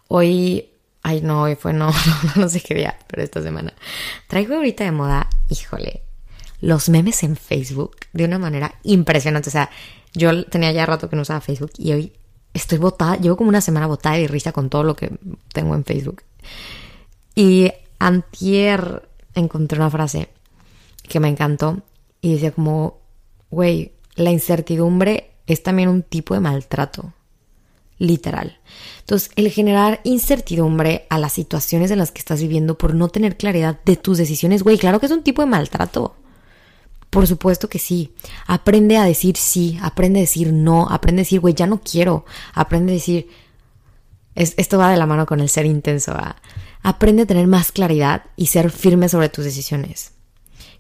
Hoy, 0.08 0.70
ay 1.04 1.22
no, 1.22 1.44
hoy 1.44 1.56
fue 1.56 1.74
no, 1.74 1.92
no, 2.36 2.50
sé 2.50 2.62
qué 2.62 2.76
día, 2.76 2.98
pero 3.08 3.24
esta 3.24 3.42
semana. 3.42 3.74
Traigo 4.28 4.56
ahorita 4.56 4.84
de 4.84 4.92
moda, 4.92 5.30
híjole, 5.50 6.04
los 6.62 6.90
memes 6.90 7.24
en 7.24 7.36
Facebook 7.36 7.98
de 8.14 8.26
una 8.26 8.40
manera 8.40 8.76
impresionante. 8.84 9.50
O 9.50 9.52
sea, 9.52 9.70
yo 10.14 10.46
tenía 10.46 10.72
ya 10.72 10.86
rato 10.86 11.10
que 11.10 11.16
no 11.16 11.22
usaba 11.22 11.42
Facebook 11.42 11.72
y 11.78 11.94
hoy 11.94 12.14
estoy 12.54 12.78
botada, 12.78 13.18
llevo 13.18 13.38
como 13.38 13.50
una 13.50 13.62
semana 13.62 13.88
botada 13.88 14.18
de 14.18 14.28
risa 14.28 14.52
con 14.52 14.70
todo 14.70 14.84
lo 14.84 14.96
que 14.96 15.12
tengo 15.54 15.76
en 15.76 15.86
Facebook. 15.86 16.24
Y 17.36 17.72
antier 18.00 19.08
encontré 19.36 19.80
una 19.80 19.90
frase 19.90 20.30
que 21.04 21.20
me 21.20 21.30
encantó 21.30 21.82
y 22.22 22.34
decía 22.34 22.52
como, 22.52 23.00
güey, 23.50 23.94
la 24.16 24.32
incertidumbre 24.32 25.32
es 25.48 25.64
también 25.64 25.90
un 25.90 26.04
tipo 26.04 26.34
de 26.34 26.40
maltrato. 26.42 27.14
Literal. 28.00 28.60
Entonces, 29.02 29.30
el 29.36 29.50
generar 29.52 30.00
incertidumbre 30.04 31.06
a 31.10 31.20
las 31.20 31.34
situaciones 31.34 31.92
en 31.92 32.00
las 32.00 32.12
que 32.12 32.20
estás 32.20 32.42
viviendo 32.42 32.78
por 32.78 32.96
no 32.96 33.10
tener 33.10 33.38
claridad 33.38 33.80
de 33.86 33.98
tus 33.98 34.18
decisiones, 34.18 34.64
güey, 34.64 34.78
claro 34.78 35.00
que 35.00 35.06
es 35.06 35.12
un 35.12 35.24
tipo 35.24 35.42
de 35.42 35.48
maltrato. 35.48 36.16
Por 37.10 37.28
supuesto 37.28 37.70
que 37.70 37.80
sí. 37.80 38.14
Aprende 38.48 38.98
a 38.98 39.04
decir 39.04 39.36
sí, 39.36 39.78
aprende 39.82 40.20
a 40.20 40.22
decir 40.22 40.54
no, 40.54 40.88
aprende 40.90 41.22
a 41.22 41.24
decir, 41.24 41.40
güey, 41.40 41.54
ya 41.54 41.68
no 41.68 41.82
quiero. 41.82 42.26
Aprende 42.54 42.94
a 42.94 42.96
decir, 42.96 43.28
esto 44.36 44.78
va 44.78 44.92
de 44.92 44.98
la 44.98 45.06
mano 45.06 45.26
con 45.26 45.40
el 45.40 45.50
ser 45.50 45.66
intenso. 45.66 46.16
Aprende 46.82 47.24
a 47.24 47.26
tener 47.26 47.48
más 47.48 47.72
claridad 47.72 48.24
y 48.36 48.46
ser 48.46 48.72
firme 48.72 49.10
sobre 49.10 49.30
tus 49.30 49.44
decisiones 49.44 50.14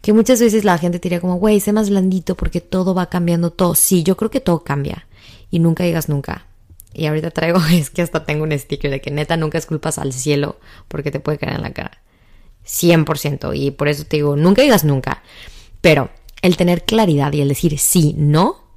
que 0.01 0.13
muchas 0.13 0.39
veces 0.39 0.63
la 0.63 0.77
gente 0.77 0.99
diría 0.99 1.19
como, 1.19 1.35
güey, 1.35 1.59
sé 1.59 1.73
más 1.73 1.89
blandito 1.89 2.35
porque 2.35 2.61
todo 2.61 2.93
va 2.93 3.07
cambiando 3.07 3.51
todo. 3.51 3.75
Sí, 3.75 4.03
yo 4.03 4.15
creo 4.15 4.31
que 4.31 4.39
todo 4.39 4.63
cambia. 4.63 5.07
Y 5.51 5.59
nunca 5.59 5.83
digas 5.83 6.09
nunca. 6.09 6.45
Y 6.93 7.05
ahorita 7.05 7.31
traigo, 7.31 7.59
es 7.71 7.89
que 7.89 8.01
hasta 8.01 8.25
tengo 8.25 8.43
un 8.43 8.57
sticker 8.57 8.91
de 8.91 9.01
que 9.01 9.11
neta 9.11 9.37
nunca 9.37 9.57
esculpas 9.57 9.97
al 9.97 10.13
cielo 10.13 10.59
porque 10.87 11.11
te 11.11 11.19
puede 11.19 11.37
caer 11.37 11.55
en 11.55 11.61
la 11.61 11.73
cara. 11.73 12.01
100%. 12.65 13.55
Y 13.55 13.71
por 13.71 13.87
eso 13.87 14.05
te 14.05 14.17
digo, 14.17 14.35
nunca 14.35 14.61
digas 14.61 14.83
nunca. 14.83 15.23
Pero 15.81 16.09
el 16.41 16.57
tener 16.57 16.85
claridad 16.85 17.33
y 17.33 17.41
el 17.41 17.49
decir 17.49 17.77
sí, 17.79 18.13
no, 18.17 18.69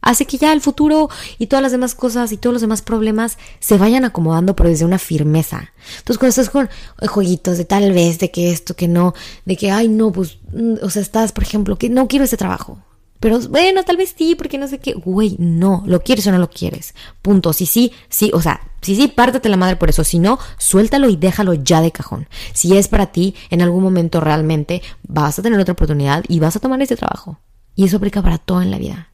hace 0.00 0.26
que 0.26 0.38
ya 0.38 0.52
el 0.52 0.60
futuro 0.60 1.08
y 1.38 1.46
todas 1.46 1.62
las 1.62 1.72
demás 1.72 1.94
cosas 1.94 2.32
y 2.32 2.36
todos 2.36 2.54
los 2.54 2.62
demás 2.62 2.82
problemas 2.82 3.38
se 3.60 3.78
vayan 3.78 4.04
acomodando 4.04 4.54
pero 4.54 4.68
desde 4.68 4.84
una 4.84 4.98
firmeza. 4.98 5.72
Entonces 5.98 6.18
cuando 6.18 6.30
estás 6.30 6.50
con 6.50 6.68
jueguitos 7.08 7.58
de 7.58 7.64
tal 7.64 7.92
vez, 7.92 8.18
de 8.18 8.30
que 8.30 8.50
esto, 8.50 8.74
que 8.74 8.88
no, 8.88 9.14
de 9.44 9.56
que, 9.56 9.70
ay 9.70 9.88
no, 9.88 10.12
pues, 10.12 10.38
mm, 10.52 10.74
o 10.82 10.90
sea, 10.90 11.02
estás, 11.02 11.32
por 11.32 11.44
ejemplo, 11.44 11.76
que 11.76 11.88
no 11.88 12.08
quiero 12.08 12.24
ese 12.24 12.36
trabajo. 12.36 12.82
Pero 13.20 13.40
bueno, 13.48 13.82
tal 13.82 13.96
vez 13.96 14.14
sí, 14.16 14.34
porque 14.34 14.58
no 14.58 14.68
sé 14.68 14.78
qué. 14.78 14.94
Güey, 14.94 15.36
no, 15.38 15.82
lo 15.86 16.02
quieres 16.02 16.26
o 16.26 16.32
no 16.32 16.38
lo 16.38 16.50
quieres. 16.50 16.94
Punto. 17.20 17.52
Si 17.52 17.66
sí, 17.66 17.92
sí, 18.08 18.30
o 18.32 18.40
sea, 18.40 18.60
si 18.80 18.94
sí, 18.94 19.08
pártate 19.08 19.48
la 19.48 19.56
madre 19.56 19.76
por 19.76 19.90
eso. 19.90 20.04
Si 20.04 20.18
no, 20.18 20.38
suéltalo 20.56 21.08
y 21.08 21.16
déjalo 21.16 21.54
ya 21.54 21.80
de 21.80 21.90
cajón. 21.90 22.28
Si 22.52 22.76
es 22.76 22.88
para 22.88 23.06
ti, 23.06 23.34
en 23.50 23.62
algún 23.62 23.82
momento 23.82 24.20
realmente 24.20 24.82
vas 25.02 25.38
a 25.38 25.42
tener 25.42 25.58
otra 25.58 25.72
oportunidad 25.72 26.24
y 26.28 26.38
vas 26.38 26.56
a 26.56 26.60
tomar 26.60 26.80
ese 26.80 26.96
trabajo. 26.96 27.38
Y 27.74 27.84
eso 27.84 27.96
aplica 27.96 28.22
para 28.22 28.38
todo 28.38 28.62
en 28.62 28.70
la 28.70 28.78
vida 28.78 29.08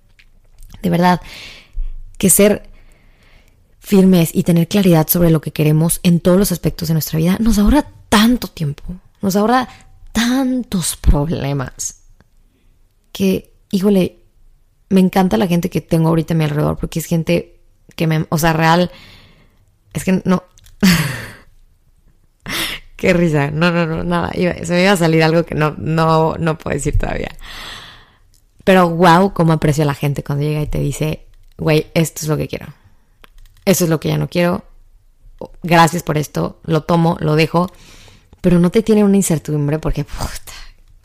de 0.84 0.90
verdad, 0.90 1.20
que 2.18 2.30
ser 2.30 2.70
firmes 3.80 4.30
y 4.34 4.44
tener 4.44 4.68
claridad 4.68 5.08
sobre 5.08 5.30
lo 5.30 5.40
que 5.40 5.50
queremos 5.50 5.98
en 6.02 6.20
todos 6.20 6.38
los 6.38 6.52
aspectos 6.52 6.88
de 6.88 6.94
nuestra 6.94 7.18
vida 7.18 7.36
nos 7.40 7.58
ahorra 7.58 7.86
tanto 8.08 8.48
tiempo, 8.48 8.82
nos 9.20 9.34
ahorra 9.34 9.68
tantos 10.12 10.96
problemas 10.96 12.02
que, 13.12 13.53
híjole, 13.70 14.18
me 14.88 15.00
encanta 15.00 15.36
la 15.36 15.46
gente 15.46 15.70
que 15.70 15.80
tengo 15.80 16.08
ahorita 16.08 16.34
a 16.34 16.36
mi 16.36 16.44
alrededor 16.44 16.76
porque 16.76 16.98
es 16.98 17.06
gente 17.06 17.60
que 17.96 18.06
me, 18.06 18.26
o 18.28 18.38
sea, 18.38 18.52
real, 18.52 18.90
es 19.92 20.04
que 20.04 20.22
no. 20.24 20.44
Qué 22.96 23.12
risa, 23.12 23.50
no, 23.50 23.70
no, 23.70 23.86
no, 23.86 24.04
nada, 24.04 24.30
se 24.32 24.72
me 24.72 24.82
iba 24.82 24.92
a 24.92 24.96
salir 24.96 25.22
algo 25.22 25.44
que 25.44 25.54
no, 25.54 25.74
no, 25.76 26.36
no 26.38 26.56
puedo 26.56 26.74
decir 26.74 26.96
todavía. 26.96 27.36
Pero 28.64 28.88
wow, 28.88 29.34
cómo 29.34 29.52
aprecio 29.52 29.84
a 29.84 29.86
la 29.86 29.94
gente 29.94 30.24
cuando 30.24 30.44
llega 30.44 30.62
y 30.62 30.66
te 30.66 30.78
dice, 30.78 31.26
güey, 31.58 31.86
esto 31.94 32.22
es 32.22 32.28
lo 32.28 32.36
que 32.36 32.48
quiero. 32.48 32.66
Esto 33.64 33.84
es 33.84 33.90
lo 33.90 34.00
que 34.00 34.08
ya 34.08 34.16
no 34.16 34.28
quiero. 34.28 34.64
Gracias 35.62 36.02
por 36.02 36.16
esto. 36.16 36.60
Lo 36.64 36.82
tomo, 36.82 37.18
lo 37.20 37.36
dejo. 37.36 37.70
Pero 38.40 38.58
no 38.58 38.70
te 38.70 38.82
tiene 38.82 39.04
una 39.04 39.16
incertidumbre 39.16 39.78
porque, 39.78 40.04
puta, 40.04 40.52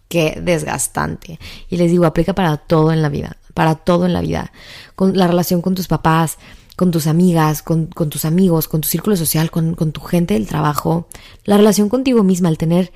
qué 0.09 0.39
desgastante. 0.41 1.39
Y 1.69 1.77
les 1.77 1.89
digo, 1.89 2.05
aplica 2.05 2.33
para 2.33 2.57
todo 2.57 2.91
en 2.91 3.01
la 3.01 3.09
vida. 3.09 3.37
Para 3.53 3.75
todo 3.75 4.05
en 4.05 4.13
la 4.13 4.21
vida. 4.21 4.51
Con 4.95 5.17
la 5.17 5.27
relación 5.27 5.61
con 5.61 5.75
tus 5.75 5.87
papás, 5.87 6.37
con 6.75 6.91
tus 6.91 7.07
amigas, 7.07 7.61
con, 7.61 7.89
tus 7.89 8.25
amigos, 8.25 8.67
con 8.67 8.81
tu 8.81 8.87
círculo 8.87 9.15
social, 9.15 9.51
con, 9.51 9.75
tu 9.75 10.01
gente 10.01 10.33
del 10.33 10.47
trabajo, 10.47 11.07
la 11.45 11.57
relación 11.57 11.89
contigo 11.89 12.23
misma, 12.23 12.49
el 12.49 12.57
tener, 12.57 12.91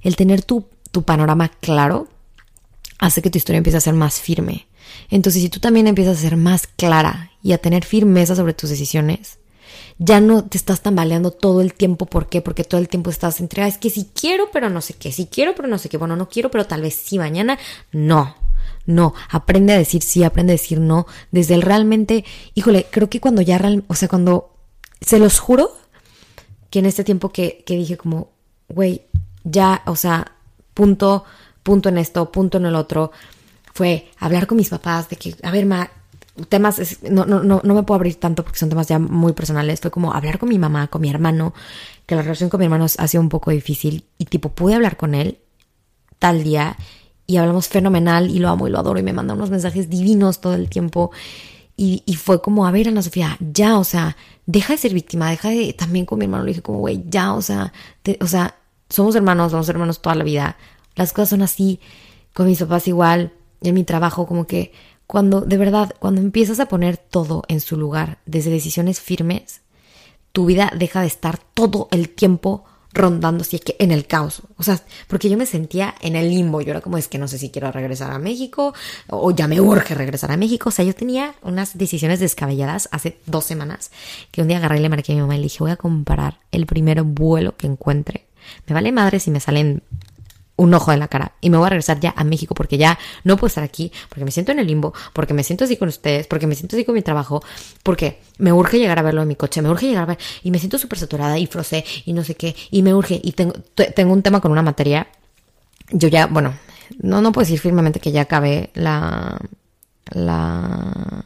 el 0.00 0.16
tener 0.16 0.42
tu, 0.42 0.66
tu 0.90 1.02
panorama 1.02 1.48
claro, 1.48 2.08
hace 2.98 3.22
que 3.22 3.30
tu 3.30 3.38
historia 3.38 3.58
empiece 3.58 3.76
a 3.76 3.82
ser 3.82 3.94
más 3.94 4.20
firme. 4.20 4.66
Entonces, 5.10 5.42
si 5.42 5.50
tú 5.50 5.60
también 5.60 5.86
empiezas 5.86 6.18
a 6.18 6.22
ser 6.22 6.36
más 6.36 6.66
clara 6.66 7.32
y 7.42 7.52
a 7.52 7.58
tener 7.58 7.84
firmeza 7.84 8.34
sobre 8.34 8.54
tus 8.54 8.70
decisiones, 8.70 9.38
ya 9.98 10.20
no 10.20 10.44
te 10.44 10.58
estás 10.58 10.80
tambaleando 10.80 11.30
todo 11.30 11.60
el 11.60 11.74
tiempo. 11.74 12.06
¿Por 12.06 12.28
qué? 12.28 12.40
Porque 12.40 12.64
todo 12.64 12.80
el 12.80 12.88
tiempo 12.88 13.10
estás 13.10 13.40
entre, 13.40 13.66
es 13.66 13.78
que 13.78 13.90
si 13.90 14.06
quiero, 14.06 14.50
pero 14.52 14.70
no 14.70 14.80
sé 14.80 14.94
qué, 14.94 15.12
si 15.12 15.26
quiero, 15.26 15.54
pero 15.54 15.68
no 15.68 15.78
sé 15.78 15.88
qué, 15.88 15.96
bueno, 15.96 16.16
no 16.16 16.28
quiero, 16.28 16.50
pero 16.50 16.66
tal 16.66 16.82
vez 16.82 16.94
sí 16.94 17.18
mañana. 17.18 17.58
No, 17.92 18.34
no, 18.86 19.14
aprende 19.30 19.74
a 19.74 19.78
decir 19.78 20.02
sí, 20.02 20.24
aprende 20.24 20.52
a 20.52 20.56
decir 20.56 20.80
no. 20.80 21.06
Desde 21.30 21.54
el 21.54 21.62
realmente, 21.62 22.24
híjole, 22.54 22.86
creo 22.90 23.10
que 23.10 23.20
cuando 23.20 23.42
ya, 23.42 23.60
o 23.86 23.94
sea, 23.94 24.08
cuando, 24.08 24.54
se 25.00 25.18
los 25.18 25.38
juro, 25.38 25.76
que 26.70 26.78
en 26.78 26.86
este 26.86 27.04
tiempo 27.04 27.30
que, 27.30 27.62
que 27.66 27.76
dije 27.76 27.96
como, 27.96 28.30
güey, 28.68 29.02
ya, 29.44 29.82
o 29.86 29.96
sea, 29.96 30.32
punto, 30.74 31.24
punto 31.62 31.88
en 31.88 31.98
esto, 31.98 32.32
punto 32.32 32.58
en 32.58 32.66
el 32.66 32.74
otro, 32.74 33.12
fue 33.74 34.10
hablar 34.18 34.46
con 34.46 34.56
mis 34.56 34.70
papás 34.70 35.08
de 35.08 35.16
que, 35.16 35.36
a 35.42 35.50
ver, 35.50 35.66
ma, 35.66 35.90
temas, 36.48 36.98
no, 37.02 37.24
no, 37.24 37.42
no, 37.42 37.60
no 37.64 37.74
me 37.74 37.82
puedo 37.82 37.96
abrir 37.96 38.16
tanto 38.16 38.44
porque 38.44 38.58
son 38.58 38.68
temas 38.68 38.88
ya 38.88 38.98
muy 38.98 39.32
personales, 39.32 39.80
fue 39.80 39.90
como 39.90 40.12
hablar 40.12 40.38
con 40.38 40.48
mi 40.48 40.58
mamá, 40.58 40.88
con 40.88 41.00
mi 41.02 41.10
hermano, 41.10 41.54
que 42.06 42.14
la 42.14 42.22
relación 42.22 42.50
con 42.50 42.58
mi 42.58 42.66
hermano 42.66 42.86
ha 42.96 43.08
sido 43.08 43.22
un 43.22 43.28
poco 43.28 43.50
difícil 43.50 44.04
y 44.18 44.26
tipo 44.26 44.50
pude 44.50 44.74
hablar 44.74 44.96
con 44.96 45.14
él 45.14 45.38
tal 46.18 46.42
día 46.44 46.76
y 47.26 47.36
hablamos 47.36 47.68
fenomenal 47.68 48.30
y 48.30 48.38
lo 48.38 48.48
amo 48.48 48.66
y 48.66 48.70
lo 48.70 48.78
adoro 48.78 48.98
y 48.98 49.02
me 49.02 49.12
manda 49.12 49.34
unos 49.34 49.50
mensajes 49.50 49.90
divinos 49.90 50.40
todo 50.40 50.54
el 50.54 50.68
tiempo. 50.68 51.10
Y, 51.76 52.02
y, 52.06 52.14
fue 52.14 52.42
como, 52.42 52.66
a 52.66 52.72
ver, 52.72 52.88
Ana 52.88 53.02
Sofía, 53.02 53.36
ya, 53.38 53.78
o 53.78 53.84
sea, 53.84 54.16
deja 54.46 54.72
de 54.72 54.78
ser 54.78 54.94
víctima, 54.94 55.30
deja 55.30 55.50
de, 55.50 55.72
también 55.74 56.06
con 56.06 56.18
mi 56.18 56.24
hermano 56.24 56.42
le 56.42 56.48
dije 56.48 56.62
como, 56.62 56.78
güey, 56.78 57.04
ya, 57.06 57.34
o 57.34 57.42
sea, 57.42 57.72
o 58.20 58.26
sea, 58.26 58.56
somos 58.88 59.14
hermanos, 59.14 59.52
somos 59.52 59.68
hermanos 59.68 60.02
toda 60.02 60.16
la 60.16 60.24
vida, 60.24 60.56
las 60.96 61.12
cosas 61.12 61.28
son 61.28 61.42
así, 61.42 61.78
con 62.34 62.46
mis 62.46 62.58
papás 62.58 62.88
igual, 62.88 63.32
en 63.60 63.74
mi 63.74 63.84
trabajo, 63.84 64.26
como 64.26 64.46
que 64.46 64.72
cuando, 65.08 65.40
de 65.40 65.56
verdad, 65.56 65.94
cuando 65.98 66.20
empiezas 66.20 66.60
a 66.60 66.66
poner 66.66 66.98
todo 66.98 67.42
en 67.48 67.60
su 67.60 67.78
lugar, 67.78 68.18
desde 68.26 68.50
decisiones 68.50 69.00
firmes, 69.00 69.62
tu 70.32 70.44
vida 70.44 70.70
deja 70.76 71.00
de 71.00 71.06
estar 71.06 71.38
todo 71.38 71.88
el 71.90 72.10
tiempo 72.10 72.66
rondando 72.92 73.42
si 73.42 73.56
es 73.56 73.62
que 73.62 73.74
en 73.78 73.90
el 73.90 74.06
caos. 74.06 74.42
O 74.58 74.62
sea, 74.62 74.82
porque 75.06 75.30
yo 75.30 75.38
me 75.38 75.46
sentía 75.46 75.94
en 76.02 76.14
el 76.14 76.28
limbo. 76.28 76.60
Yo 76.60 76.72
era 76.72 76.82
como, 76.82 76.98
es 76.98 77.08
que 77.08 77.16
no 77.16 77.26
sé 77.26 77.38
si 77.38 77.48
quiero 77.48 77.72
regresar 77.72 78.10
a 78.10 78.18
México 78.18 78.74
o 79.08 79.30
ya 79.30 79.48
me 79.48 79.62
urge 79.62 79.94
regresar 79.94 80.30
a 80.30 80.36
México. 80.36 80.68
O 80.68 80.72
sea, 80.72 80.84
yo 80.84 80.94
tenía 80.94 81.34
unas 81.42 81.78
decisiones 81.78 82.20
descabelladas 82.20 82.90
hace 82.92 83.18
dos 83.24 83.46
semanas 83.46 83.90
que 84.30 84.42
un 84.42 84.48
día 84.48 84.58
agarré 84.58 84.76
y 84.76 84.82
le 84.82 84.90
marqué 84.90 85.12
a 85.12 85.14
mi 85.14 85.22
mamá 85.22 85.36
y 85.36 85.38
le 85.38 85.44
dije, 85.44 85.60
voy 85.60 85.70
a 85.70 85.76
comprar 85.76 86.40
el 86.52 86.66
primer 86.66 87.02
vuelo 87.02 87.56
que 87.56 87.66
encuentre. 87.66 88.26
Me 88.66 88.74
vale 88.74 88.92
madre 88.92 89.20
si 89.20 89.30
me 89.30 89.40
salen 89.40 89.82
un 90.58 90.74
ojo 90.74 90.92
en 90.92 90.98
la 90.98 91.08
cara 91.08 91.32
y 91.40 91.50
me 91.50 91.56
voy 91.56 91.66
a 91.66 91.70
regresar 91.70 92.00
ya 92.00 92.12
a 92.16 92.24
México 92.24 92.54
porque 92.54 92.76
ya 92.76 92.98
no 93.24 93.36
puedo 93.36 93.46
estar 93.46 93.64
aquí, 93.64 93.92
porque 94.08 94.24
me 94.24 94.30
siento 94.30 94.52
en 94.52 94.58
el 94.58 94.66
limbo, 94.66 94.92
porque 95.12 95.32
me 95.32 95.44
siento 95.44 95.64
así 95.64 95.76
con 95.76 95.88
ustedes, 95.88 96.26
porque 96.26 96.46
me 96.46 96.54
siento 96.54 96.76
así 96.76 96.84
con 96.84 96.94
mi 96.94 97.02
trabajo, 97.02 97.42
porque 97.82 98.20
me 98.38 98.52
urge 98.52 98.78
llegar 98.78 98.98
a 98.98 99.02
verlo 99.02 99.22
en 99.22 99.28
mi 99.28 99.36
coche, 99.36 99.62
me 99.62 99.70
urge 99.70 99.86
llegar 99.86 100.02
a 100.02 100.06
ver 100.06 100.18
y 100.42 100.50
me 100.50 100.58
siento 100.58 100.76
súper 100.76 100.98
saturada 100.98 101.38
y 101.38 101.46
frosé 101.46 101.84
y 102.04 102.12
no 102.12 102.24
sé 102.24 102.34
qué 102.34 102.54
y 102.70 102.82
me 102.82 102.92
urge 102.92 103.20
y 103.22 103.32
tengo, 103.32 103.54
tengo 103.94 104.12
un 104.12 104.22
tema 104.22 104.40
con 104.40 104.52
una 104.52 104.62
materia. 104.62 105.08
Yo 105.90 106.08
ya, 106.08 106.26
bueno, 106.26 106.52
no, 106.98 107.22
no 107.22 107.32
puedo 107.32 107.44
decir 107.44 107.60
firmemente 107.60 108.00
que 108.00 108.12
ya 108.12 108.22
acabé 108.22 108.70
la, 108.74 109.38
la, 110.10 111.24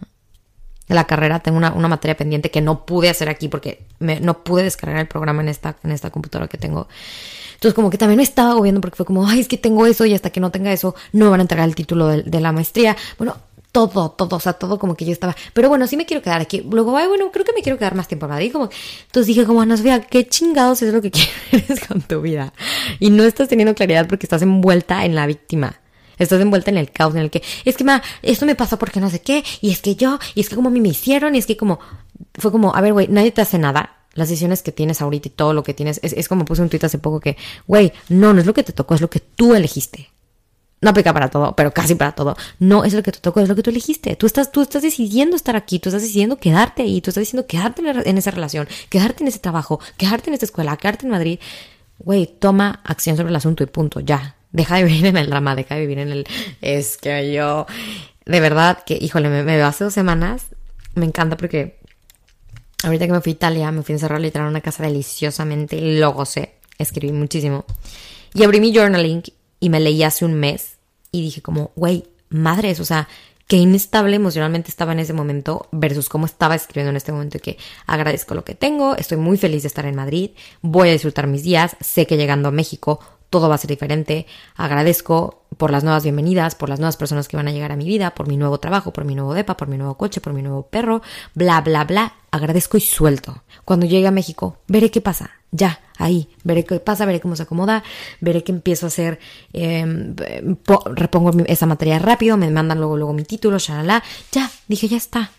la 0.89 1.05
carrera, 1.07 1.41
tengo 1.41 1.59
una, 1.59 1.73
una, 1.73 1.89
materia 1.89 2.17
pendiente 2.17 2.51
que 2.51 2.61
no 2.61 2.85
pude 2.85 3.09
hacer 3.09 3.29
aquí 3.29 3.49
porque 3.49 3.87
me, 3.99 4.21
no 4.21 4.45
pude 4.45 4.63
descargar 4.63 5.01
el 5.01 5.09
programa 5.09 5.43
en 5.43 5.49
esta, 5.49 5.77
en 5.83 5.93
esta 5.93 6.11
computadora 6.11 6.49
que 6.49 6.59
tengo. 6.59 6.89
Entonces 7.63 7.77
como 7.77 7.91
que 7.91 7.99
también 7.99 8.17
me 8.17 8.25
estaba 8.25 8.51
agobiando 8.51 8.81
porque 8.81 8.97
fue 8.97 9.07
como, 9.07 9.25
ay, 9.25 9.39
es 9.39 9.47
que 9.47 9.57
tengo 9.57 9.87
eso 9.87 10.05
y 10.05 10.15
hasta 10.15 10.31
que 10.31 10.41
no 10.41 10.51
tenga 10.51 10.73
eso 10.73 10.97
no 11.13 11.27
me 11.27 11.31
van 11.31 11.39
a 11.39 11.43
entregar 11.43 11.69
el 11.69 11.77
título 11.77 12.09
de, 12.09 12.41
la 12.41 12.51
maestría. 12.51 12.97
Bueno, 13.19 13.37
todo, 13.71 14.11
todo, 14.11 14.35
o 14.35 14.41
sea, 14.41 14.55
todo 14.55 14.81
como 14.81 14.97
que 14.97 15.05
yo 15.05 15.13
estaba, 15.13 15.37
pero 15.53 15.69
bueno, 15.69 15.87
sí 15.87 15.97
me 15.97 16.05
quiero 16.05 16.25
quedar 16.25 16.41
aquí. 16.41 16.67
Luego, 16.69 16.97
ay, 16.97 17.07
bueno, 17.07 17.31
creo 17.31 17.45
que 17.45 17.53
me 17.53 17.63
quiero 17.63 17.79
quedar 17.79 17.95
más 17.95 18.09
tiempo, 18.09 18.27
¿verdad? 18.27 18.41
Y 18.41 18.51
como, 18.51 18.69
entonces 19.07 19.29
dije 19.29 19.45
como, 19.47 19.63
Ana 19.63 19.77
Sofía, 19.77 20.01
qué 20.01 20.27
chingados 20.27 20.83
es 20.83 20.93
lo 20.93 21.01
que 21.01 21.13
quieres 21.51 21.87
con 21.87 22.01
tu 22.01 22.21
vida. 22.21 22.53
Y 22.99 23.11
no 23.11 23.23
estás 23.23 23.47
teniendo 23.47 23.77
claridad 23.77 24.09
porque 24.09 24.27
estás 24.27 24.43
envuelta 24.43 25.05
en 25.05 25.15
la 25.15 25.29
víctima. 25.29 25.79
Estás 26.19 26.41
envuelta 26.41 26.73
en 26.73 26.79
el 26.79 26.91
caos 26.91 27.15
en 27.15 27.21
el 27.21 27.31
que, 27.31 27.45
es 27.65 27.77
que, 27.77 27.85
ma, 27.85 28.03
esto 28.23 28.45
me 28.45 28.57
pasó 28.57 28.77
porque 28.77 28.99
no 28.99 29.09
sé 29.09 29.21
qué, 29.21 29.45
y 29.61 29.71
es 29.71 29.83
que 29.83 29.95
yo, 29.95 30.19
y 30.35 30.41
es 30.41 30.49
que 30.49 30.57
como 30.57 30.67
a 30.69 30.73
mí 30.73 30.81
me 30.81 30.89
hicieron, 30.89 31.37
y 31.37 31.39
es 31.39 31.47
que 31.47 31.57
como, 31.57 31.79
fue 32.35 32.51
como, 32.51 32.75
a 32.75 32.81
ver, 32.81 32.93
güey, 32.93 33.07
nadie 33.07 33.31
te 33.31 33.41
hace 33.41 33.61
nada 33.61 34.02
las 34.15 34.29
decisiones 34.29 34.63
que 34.63 34.73
tienes 34.73 35.01
ahorita 35.01 35.29
y 35.29 35.31
todo 35.31 35.55
lo 35.55 35.63
que 35.63 35.75
tienes. 35.75 36.01
Es, 36.03 36.29
como 36.29 36.45
puse 36.45 36.63
un 36.63 36.69
tweet 36.69 36.85
hace 36.85 36.99
poco 36.99 37.21
que, 37.21 37.37
güey, 37.67 37.93
no, 38.09 38.33
no 38.33 38.41
es 38.41 38.47
lo 38.47 38.55
que 38.55 38.63
te 38.63 38.73
tocó, 38.73 38.95
es 38.95 39.01
lo 39.01 39.11
que 39.11 39.21
tú 39.21 39.55
elegiste. 39.55 40.11
No 40.81 40.91
aplica 40.91 41.13
para 41.13 41.31
todo, 41.31 41.55
pero 41.55 41.73
casi 41.73 41.95
para 41.95 42.13
todo. 42.13 42.37
No 42.59 42.85
es 42.85 42.93
lo 42.93 43.05
que 43.05 43.13
te 43.13 43.21
tocó, 43.21 43.41
es 43.41 43.49
lo 43.49 43.55
que 43.55 43.63
tú 43.63 43.71
elegiste. 43.71 44.17
Tú 44.17 44.27
estás, 44.27 44.51
tú 44.51 44.63
estás 44.63 44.83
decidiendo 44.83 45.37
estar 45.37 45.55
aquí, 45.55 45.79
tú 45.79 45.89
estás 45.89 46.03
decidiendo 46.03 46.39
quedarte 46.39 46.83
ahí, 46.83 47.01
tú 47.01 47.11
estás 47.11 47.23
diciendo 47.23 47.47
quedarte 47.47 47.83
en 48.09 48.19
esa 48.19 48.33
relación, 48.33 48.69
quedarte 48.89 49.23
en 49.23 49.29
ese 49.29 49.39
trabajo, 49.39 49.79
quedarte 49.97 50.31
en 50.31 50.35
esta 50.35 50.47
escuela, 50.47 50.77
quedarte 50.77 51.07
en 51.07 51.13
Madrid. 51.13 51.39
Güey, 51.99 52.27
toma 52.27 52.81
acción 52.85 53.17
sobre 53.17 53.31
el 53.31 53.37
asunto 53.37 53.63
y 53.63 53.67
punto, 53.67 54.01
ya. 54.01 54.35
Deja 54.51 54.77
de 54.77 54.85
vivir 54.85 55.07
en 55.07 55.17
el 55.17 55.31
drama, 55.31 55.55
deja 55.55 55.77
de 55.77 55.83
vivir 55.83 55.99
en 56.01 56.11
el... 56.11 56.27
Es 56.61 56.97
que 56.97 57.33
yo... 57.33 57.67
De 58.27 58.41
verdad 58.41 58.83
que, 58.85 58.99
híjole, 59.01 59.29
me, 59.29 59.45
me 59.45 59.57
veo 59.57 59.67
hace 59.67 59.85
dos 59.85 59.95
semanas. 59.95 60.47
Me 60.95 61.07
encanta 61.07 61.37
porque 61.37 61.79
Ahorita 62.83 63.07
que 63.07 63.13
me 63.13 63.21
fui 63.21 63.33
a 63.33 63.35
Italia, 63.35 63.71
me 63.71 63.83
fui 63.83 63.93
a 63.93 63.97
encerrar 63.97 64.21
literal 64.21 64.47
en 64.47 64.51
una 64.51 64.61
casa 64.61 64.83
deliciosamente, 64.83 65.81
lo 65.99 66.13
gocé, 66.13 66.55
escribí 66.79 67.13
muchísimo. 67.13 67.65
Y 68.35 68.45
abrí 68.45 68.61
mi 68.61 68.75
journaling 68.75 69.23
y 69.61 69.69
me 69.71 69.81
leí 69.81 70.03
hace 70.03 70.25
un 70.25 70.35
mes 70.35 70.79
y 71.11 71.23
dije 71.23 71.43
como, 71.43 71.71
güey, 71.77 72.05
madres, 72.29 72.81
o 72.81 72.85
sea, 72.85 73.09
qué 73.47 73.57
inestable 73.57 74.17
emocionalmente 74.17 74.71
estaba 74.71 74.93
en 74.93 75.01
ese 75.01 75.13
momento 75.13 75.69
versus 75.73 76.09
cómo 76.09 76.27
estaba 76.27 76.55
escribiendo 76.55 76.91
en 76.91 76.97
este 76.97 77.13
momento 77.13 77.37
y 77.37 77.41
que 77.41 77.59
agradezco 77.87 78.35
lo 78.35 78.45
que 78.45 78.55
tengo, 78.55 78.97
estoy 78.97 79.19
muy 79.19 79.37
feliz 79.37 79.63
de 79.63 79.69
estar 79.69 79.85
en 79.85 79.95
Madrid, 79.95 80.31
voy 80.63 80.89
a 80.89 80.93
disfrutar 80.93 81.27
mis 81.27 81.43
días, 81.43 81.77
sé 81.81 82.07
que 82.07 82.17
llegando 82.17 82.49
a 82.49 82.53
México 82.53 83.01
todo 83.33 83.49
va 83.49 83.55
a 83.55 83.59
ser 83.59 83.71
diferente. 83.71 84.27
Agradezco 84.57 85.47
por 85.57 85.71
las 85.71 85.85
nuevas 85.85 86.03
bienvenidas, 86.03 86.55
por 86.55 86.69
las 86.69 86.79
nuevas 86.79 86.99
personas 86.99 87.29
que 87.29 87.37
van 87.39 87.49
a 87.49 87.51
llegar 87.51 87.73
a 87.73 87.77
mi 87.77 87.87
vida, 87.87 88.15
por 88.15 88.29
mi 88.29 88.37
nuevo 88.37 88.59
trabajo, 88.59 88.93
por 88.93 89.07
mi 89.07 89.15
nuevo 89.15 89.33
depa, 89.33 89.57
por 89.57 89.69
mi 89.69 89.79
nuevo 89.79 89.97
coche, 89.97 90.21
por 90.21 90.35
mi 90.35 90.43
nuevo 90.43 90.67
perro, 90.67 91.01
bla, 91.35 91.63
bla, 91.63 91.85
bla. 91.85 92.13
Agradezco 92.31 92.77
y 92.77 92.83
suelto. 92.83 93.43
Cuando 93.65 93.87
llegue 93.87 94.07
a 94.07 94.11
México, 94.11 94.59
veré 94.69 94.91
qué 94.91 95.01
pasa. 95.01 95.31
Ya, 95.51 95.81
ahí, 95.97 96.29
veré 96.45 96.65
qué 96.65 96.79
pasa, 96.79 97.07
veré 97.07 97.21
cómo 97.21 97.35
se 97.35 97.45
acomoda, 97.45 97.83
veré 98.21 98.45
qué 98.45 98.53
empiezo 98.53 98.87
a 98.87 98.89
hacer, 98.89 99.19
em, 99.55 100.15
repongo 100.95 101.31
esa 101.47 101.67
materia 101.67 101.99
rápido, 101.99 102.37
me 102.37 102.51
mandan 102.51 102.79
luego, 102.79 102.99
luego 102.99 103.15
mi 103.15 103.25
título, 103.25 103.59
shalala. 103.59 104.03
Ya, 104.31 104.51
dije, 104.69 104.89
ya 104.89 104.99
está, 104.99 105.31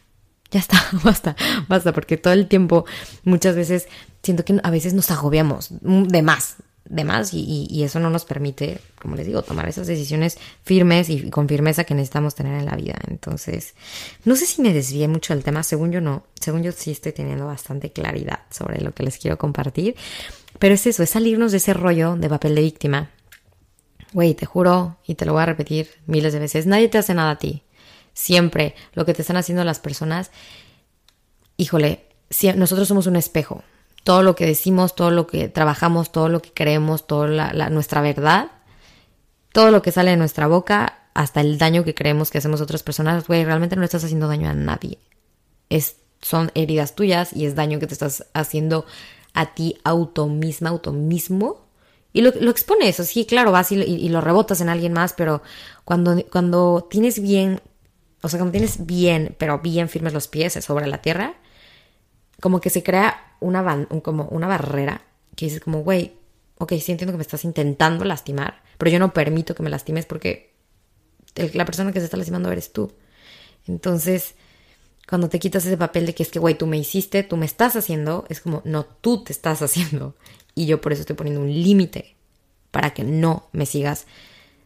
ya 0.49 0.60
está, 0.60 0.84
basta, 1.03 1.36
basta, 1.67 1.93
porque 1.93 2.17
todo 2.17 2.34
el 2.34 2.47
tiempo, 2.47 2.86
muchas 3.23 3.56
veces, 3.56 3.88
siento 4.23 4.45
que 4.45 4.60
a 4.63 4.71
veces 4.71 4.95
nos 4.95 5.12
agobiamos 5.12 5.69
de 5.82 6.21
más, 6.23 6.58
de 6.86 7.04
más 7.04 7.34
y, 7.34 7.84
eso 7.84 8.00
no 8.00 8.10
nos 8.10 8.26
permite, 8.26 8.80
como 9.02 9.15
les 9.15 9.26
digo, 9.26 9.41
tomar 9.41 9.67
esas 9.67 9.88
decisiones 9.88 10.38
firmes 10.63 11.10
y 11.10 11.30
con 11.30 11.48
firmeza 11.48 11.86
que 11.86 11.93
necesitamos 11.93 12.36
tener 12.36 12.60
en 12.60 12.65
la 12.65 12.76
vida. 12.76 13.00
Entonces, 13.08 13.74
no 14.26 14.36
sé 14.36 14.46
si 14.46 14.62
me 14.62 14.74
desvié 14.74 15.08
mucho 15.08 15.34
del 15.34 15.43
tema, 15.43 15.63
según 15.63 15.91
yo 15.91 16.02
no, 16.02 16.26
según 16.39 16.63
yo 16.63 16.72
sí 16.72 16.91
estoy 16.91 17.13
teniendo 17.13 17.46
bastante 17.46 17.91
claridad 17.91 18.39
sobre 18.50 18.82
lo 18.82 18.93
que 18.93 19.04
les 19.04 19.17
quiero 19.17 19.38
compartir, 19.38 19.96
pero 20.60 20.76
es 20.76 20.86
eso, 20.86 21.04
es 21.04 21.12
salirnos 21.12 21.52
de 21.52 21.58
ese 21.58 21.74
rollo 21.74 22.15
de 22.15 22.30
papel 22.30 22.56
de 22.56 22.62
víctima. 22.62 23.12
Güey, 24.12 24.36
te 24.36 24.46
juro, 24.46 24.98
y 25.08 25.15
te 25.15 25.26
lo 25.26 25.34
voy 25.34 25.41
a 25.41 25.48
repetir 25.48 25.89
miles 26.06 26.34
de 26.34 26.39
veces, 26.39 26.67
nadie 26.67 26.89
te 26.89 26.98
hace 26.98 27.13
nada 27.13 27.32
a 27.32 27.39
ti. 27.39 27.63
Siempre 28.13 28.76
lo 28.93 29.06
que 29.06 29.13
te 29.13 29.22
están 29.22 29.38
haciendo 29.38 29.63
las 29.63 29.80
personas, 29.80 30.30
híjole, 31.58 32.06
si 32.30 32.52
nosotros 32.54 32.88
somos 32.88 33.08
un 33.08 33.15
espejo, 33.15 33.63
todo 34.04 34.22
lo 34.22 34.36
que 34.36 34.46
decimos, 34.46 34.96
todo 34.96 35.12
lo 35.12 35.28
que 35.28 35.48
trabajamos, 35.48 36.12
todo 36.12 36.30
lo 36.30 36.42
que 36.42 36.52
creemos, 36.54 37.08
toda 37.08 37.28
la, 37.28 37.70
nuestra 37.70 38.02
verdad, 38.02 38.52
todo 39.54 39.72
lo 39.72 39.82
que 39.82 39.92
sale 39.92 40.12
de 40.12 40.18
nuestra 40.18 40.48
boca, 40.48 41.00
hasta 41.13 41.42
el 41.42 41.58
daño 41.58 41.84
que 41.84 41.96
creemos 41.96 42.30
que 42.30 42.39
hacemos 42.39 42.60
a 42.60 42.63
otras 42.63 42.84
personas, 42.84 43.28
güey, 43.28 43.46
realmente 43.46 43.76
no 43.76 43.84
estás 43.84 44.04
haciendo 44.04 44.28
daño 44.28 44.50
a 44.50 44.54
nadie. 44.54 45.00
Es, 45.70 45.98
son 46.22 46.52
heridas 46.54 46.96
tuyas 46.96 47.34
y 47.34 47.46
es 47.46 47.56
daño 47.56 47.80
que 47.80 47.88
te 47.88 47.94
estás 47.94 48.26
haciendo 48.34 48.86
a 49.34 49.54
ti 49.54 49.78
auto 49.84 50.28
misma, 50.28 50.70
auto 50.70 50.92
mismo. 50.92 51.68
Y 52.12 52.22
lo, 52.22 52.32
lo 52.39 52.52
expones, 52.52 52.98
sí, 52.98 53.26
claro, 53.26 53.52
vas 53.52 53.72
y, 53.72 53.76
y, 53.76 54.10
lo 54.10 54.22
rebotas 54.22 54.62
en 54.62 54.70
alguien 54.70 54.94
más, 54.94 55.13
pero 55.13 55.42
cuando, 55.84 56.24
cuando 56.32 56.88
tienes 56.89 57.20
bien, 57.20 57.62
o 58.22 58.30
sea, 58.30 58.39
cuando 58.39 58.52
tienes 58.52 58.86
bien, 58.86 59.36
pero 59.39 59.60
bien 59.60 59.89
firmes 59.89 60.13
los 60.13 60.28
pies 60.28 60.54
sobre 60.54 60.88
la 60.88 61.02
tierra, 61.02 61.36
como 62.43 62.60
que 62.60 62.69
se 62.69 62.84
crea 62.84 63.38
una, 63.39 63.88
como 64.01 64.25
una 64.25 64.47
barrera 64.47 65.01
que 65.34 65.45
dices 65.45 65.62
como, 65.62 65.79
güey, 65.79 66.12
ok, 66.58 66.73
sí 66.73 66.91
entiendo 66.91 67.13
que 67.13 67.17
me 67.17 67.21
estás 67.21 67.45
intentando 67.45 68.03
lastimar, 68.03 68.62
pero 68.77 68.91
yo 68.91 68.99
no 68.99 69.13
permito 69.13 69.56
que 69.56 69.63
me 69.63 69.69
lastimes 69.69 70.06
porque 70.06 70.51
la 71.53 71.63
persona 71.63 71.93
que 71.93 71.99
se 71.99 72.06
está 72.06 72.17
lastimando 72.17 72.51
eres 72.51 72.73
tú. 72.73 72.91
Entonces, 73.65 74.36
cuando 75.08 75.29
te 75.29 75.39
quitas 75.39 75.65
ese 75.65 75.77
papel 75.77 76.06
de 76.06 76.13
que 76.13 76.23
es 76.23 76.32
que, 76.32 76.39
güey, 76.39 76.56
tú 76.56 76.67
me 76.67 76.77
hiciste, 76.77 77.23
tú 77.23 77.38
me 77.38 77.45
estás 77.45 77.77
haciendo, 77.77 78.25
es 78.27 78.41
como, 78.41 78.62
no, 78.65 78.84
tú 78.84 79.23
te 79.23 79.32
estás 79.32 79.62
haciendo. 79.62 80.17
Y 80.53 80.65
yo 80.65 80.82
por 80.82 80.91
eso 80.91 81.03
estoy 81.03 81.15
poniendo 81.15 81.39
un 81.39 81.47
límite 81.47 82.17
para 82.71 82.93
que 82.93 83.06
no 83.06 83.47
me 83.53 83.65
sigas 83.65 84.06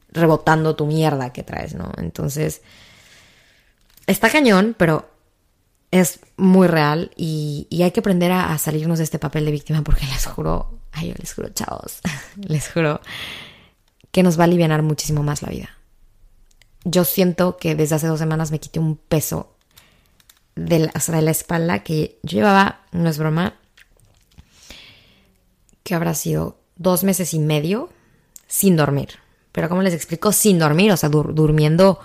rebotando 0.10 0.76
tu 0.76 0.88
mierda 0.88 1.32
que 1.32 1.44
traes, 1.44 1.76
¿no? 1.76 1.92
Entonces, 1.98 2.64
está 4.08 4.32
cañón, 4.32 4.74
pero 4.80 5.12
es 5.92 6.20
muy 6.36 6.68
real 6.68 7.12
y, 7.16 7.68
hay 7.82 7.92
que 7.92 8.02
aprender 8.02 8.32
a, 8.32 8.58
salirnos 8.58 8.98
de 8.98 9.04
este 9.04 9.20
papel 9.20 9.46
de 9.46 9.52
víctima 9.52 9.84
porque 9.84 10.06
les 10.06 10.26
juro, 10.26 10.80
ay, 10.92 11.10
yo 11.10 11.14
les 11.18 11.34
juro, 11.34 11.50
chavos, 11.50 12.00
les 12.36 12.70
juro 12.70 13.02
que 14.12 14.24
nos 14.24 14.38
va 14.38 14.44
a 14.44 14.46
aliviar 14.46 14.82
muchísimo 14.82 15.24
más 15.24 15.42
la 15.42 15.50
vida. 15.50 15.70
Yo 16.84 17.04
siento 17.04 17.58
que 17.58 17.76
desde 17.76 17.96
hace 17.96 18.08
dos 18.08 18.20
semanas 18.20 18.52
me 18.52 18.60
quité 18.60 18.80
un 18.80 18.98
peso 18.98 19.56
de 20.56 20.80
la, 20.80 20.92
de 21.08 21.22
la 21.22 21.32
espalda 21.32 21.84
que 21.84 22.20
yo 22.24 22.38
llevaba, 22.38 22.82
no 22.92 23.10
es 23.10 23.18
broma, 23.18 23.56
que 25.84 25.96
habrá 25.96 26.14
sido 26.14 26.60
dos 26.76 27.04
meses 27.04 27.34
y 27.34 27.40
medio 27.40 27.90
sin 28.48 28.76
dormir. 28.76 29.10
Pero 29.52 29.70
como 29.70 29.82
les 29.82 29.94
explico, 29.94 30.32
sin 30.32 30.60
dormir, 30.60 30.92
o 30.92 30.98
sea, 30.98 31.10
durmiendo 31.10 32.00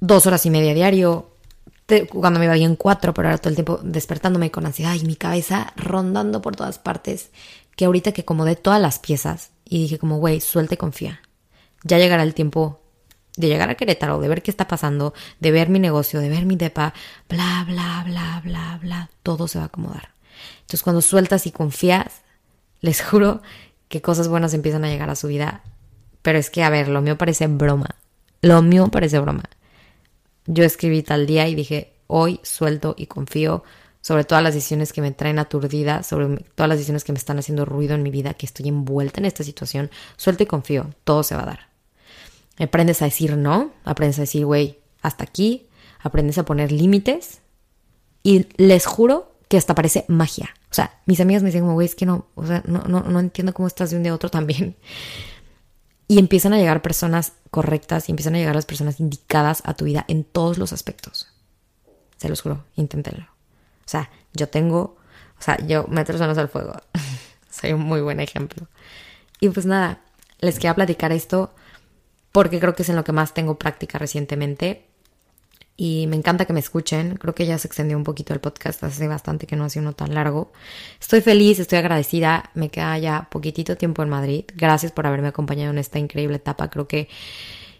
dos 0.00 0.26
horas 0.26 0.46
y 0.46 0.50
media 0.50 0.74
diario, 0.74 1.33
cuando 2.10 2.38
me 2.38 2.46
iba 2.46 2.54
bien 2.54 2.76
cuatro, 2.76 3.12
pero 3.12 3.28
ahora 3.28 3.38
todo 3.38 3.50
el 3.50 3.56
tiempo 3.56 3.80
despertándome 3.82 4.50
con 4.50 4.66
ansiedad 4.66 4.94
y 4.94 5.04
mi 5.04 5.16
cabeza 5.16 5.72
rondando 5.76 6.40
por 6.40 6.56
todas 6.56 6.78
partes, 6.78 7.30
que 7.76 7.84
ahorita 7.84 8.12
que 8.12 8.22
acomodé 8.22 8.56
todas 8.56 8.80
las 8.80 8.98
piezas 8.98 9.50
y 9.64 9.82
dije 9.82 9.98
como, 9.98 10.18
güey, 10.18 10.40
suelta 10.40 10.74
y 10.74 10.78
confía. 10.78 11.20
Ya 11.82 11.98
llegará 11.98 12.22
el 12.22 12.34
tiempo 12.34 12.80
de 13.36 13.48
llegar 13.48 13.68
a 13.68 13.74
Querétaro, 13.74 14.20
de 14.20 14.28
ver 14.28 14.42
qué 14.42 14.50
está 14.50 14.68
pasando, 14.68 15.12
de 15.40 15.50
ver 15.50 15.68
mi 15.68 15.78
negocio, 15.78 16.20
de 16.20 16.28
ver 16.28 16.46
mi 16.46 16.56
depa, 16.56 16.94
bla, 17.28 17.64
bla, 17.66 18.02
bla, 18.06 18.40
bla, 18.44 18.78
bla, 18.80 19.10
todo 19.22 19.48
se 19.48 19.58
va 19.58 19.64
a 19.64 19.66
acomodar. 19.66 20.10
Entonces 20.60 20.82
cuando 20.82 21.02
sueltas 21.02 21.46
y 21.46 21.50
confías, 21.50 22.22
les 22.80 23.02
juro 23.04 23.42
que 23.88 24.00
cosas 24.00 24.28
buenas 24.28 24.54
empiezan 24.54 24.84
a 24.84 24.88
llegar 24.88 25.10
a 25.10 25.16
su 25.16 25.28
vida. 25.28 25.62
Pero 26.22 26.38
es 26.38 26.48
que, 26.48 26.62
a 26.62 26.70
ver, 26.70 26.88
lo 26.88 27.02
mío 27.02 27.18
parece 27.18 27.46
broma. 27.48 27.96
Lo 28.40 28.62
mío 28.62 28.88
parece 28.88 29.18
broma. 29.18 29.44
Yo 30.46 30.64
escribí 30.64 31.02
tal 31.02 31.26
día 31.26 31.48
y 31.48 31.54
dije, 31.54 31.94
hoy 32.06 32.40
suelto 32.42 32.94
y 32.96 33.06
confío 33.06 33.64
sobre 34.00 34.24
todas 34.24 34.44
las 34.44 34.54
decisiones 34.54 34.92
que 34.92 35.00
me 35.00 35.12
traen 35.12 35.38
aturdida, 35.38 36.02
sobre 36.02 36.36
todas 36.54 36.68
las 36.68 36.76
decisiones 36.76 37.04
que 37.04 37.12
me 37.12 37.18
están 37.18 37.38
haciendo 37.38 37.64
ruido 37.64 37.94
en 37.94 38.02
mi 38.02 38.10
vida, 38.10 38.34
que 38.34 38.44
estoy 38.44 38.68
envuelta 38.68 39.20
en 39.20 39.24
esta 39.24 39.42
situación, 39.42 39.90
suelto 40.16 40.42
y 40.42 40.46
confío, 40.46 40.90
todo 41.04 41.22
se 41.22 41.34
va 41.34 41.42
a 41.42 41.46
dar. 41.46 41.68
Aprendes 42.58 43.00
a 43.00 43.06
decir 43.06 43.36
no, 43.36 43.72
aprendes 43.82 44.18
a 44.18 44.22
decir, 44.22 44.44
güey, 44.44 44.78
hasta 45.00 45.24
aquí, 45.24 45.66
aprendes 46.00 46.36
a 46.36 46.44
poner 46.44 46.70
límites 46.70 47.40
y 48.22 48.46
les 48.58 48.84
juro 48.84 49.32
que 49.48 49.56
hasta 49.56 49.74
parece 49.74 50.04
magia. 50.08 50.50
O 50.70 50.74
sea, 50.74 51.00
mis 51.06 51.20
amigas 51.20 51.42
me 51.42 51.48
dicen 51.48 51.72
güey, 51.72 51.86
es 51.86 51.94
que 51.94 52.04
no, 52.04 52.26
o 52.34 52.46
sea, 52.46 52.62
no, 52.66 52.82
no, 52.82 53.00
no 53.00 53.20
entiendo 53.20 53.54
cómo 53.54 53.68
estás 53.68 53.90
de 53.90 53.96
un 53.96 54.02
día 54.02 54.12
a 54.12 54.16
otro 54.16 54.30
también. 54.30 54.76
Y 56.06 56.18
empiezan 56.18 56.52
a 56.52 56.58
llegar 56.58 56.82
personas 56.82 57.32
correctas 57.50 58.08
y 58.08 58.12
empiezan 58.12 58.34
a 58.34 58.38
llegar 58.38 58.54
las 58.54 58.66
personas 58.66 59.00
indicadas 59.00 59.62
a 59.64 59.74
tu 59.74 59.84
vida 59.84 60.04
en 60.08 60.24
todos 60.24 60.58
los 60.58 60.72
aspectos. 60.72 61.28
Se 62.16 62.28
los 62.28 62.42
juro, 62.42 62.64
inténtenlo. 62.76 63.24
O 63.24 63.88
sea, 63.88 64.10
yo 64.32 64.48
tengo, 64.48 64.96
o 65.38 65.42
sea, 65.42 65.58
yo 65.66 65.86
meto 65.88 66.12
las 66.12 66.20
manos 66.20 66.38
al 66.38 66.48
fuego. 66.48 66.74
Soy 67.50 67.72
un 67.72 67.80
muy 67.80 68.00
buen 68.00 68.20
ejemplo. 68.20 68.66
Y 69.40 69.48
pues 69.48 69.66
nada, 69.66 70.00
les 70.40 70.56
quería 70.56 70.74
platicar 70.74 71.12
esto 71.12 71.54
porque 72.32 72.60
creo 72.60 72.74
que 72.74 72.82
es 72.82 72.88
en 72.88 72.96
lo 72.96 73.04
que 73.04 73.12
más 73.12 73.32
tengo 73.32 73.58
práctica 73.58 73.98
recientemente. 73.98 74.88
Y 75.76 76.06
me 76.06 76.16
encanta 76.16 76.44
que 76.44 76.52
me 76.52 76.60
escuchen. 76.60 77.16
Creo 77.16 77.34
que 77.34 77.46
ya 77.46 77.58
se 77.58 77.66
extendió 77.66 77.96
un 77.96 78.04
poquito 78.04 78.32
el 78.32 78.40
podcast, 78.40 78.82
hace 78.84 79.08
bastante 79.08 79.46
que 79.46 79.56
no 79.56 79.64
hace 79.64 79.80
uno 79.80 79.92
tan 79.92 80.14
largo. 80.14 80.52
Estoy 81.00 81.20
feliz, 81.20 81.58
estoy 81.58 81.78
agradecida. 81.78 82.50
Me 82.54 82.68
queda 82.68 82.96
ya 82.98 83.28
poquitito 83.30 83.76
tiempo 83.76 84.02
en 84.02 84.08
Madrid. 84.08 84.44
Gracias 84.54 84.92
por 84.92 85.06
haberme 85.06 85.28
acompañado 85.28 85.72
en 85.72 85.78
esta 85.78 85.98
increíble 85.98 86.36
etapa. 86.36 86.70
Creo 86.70 86.86
que, 86.86 87.08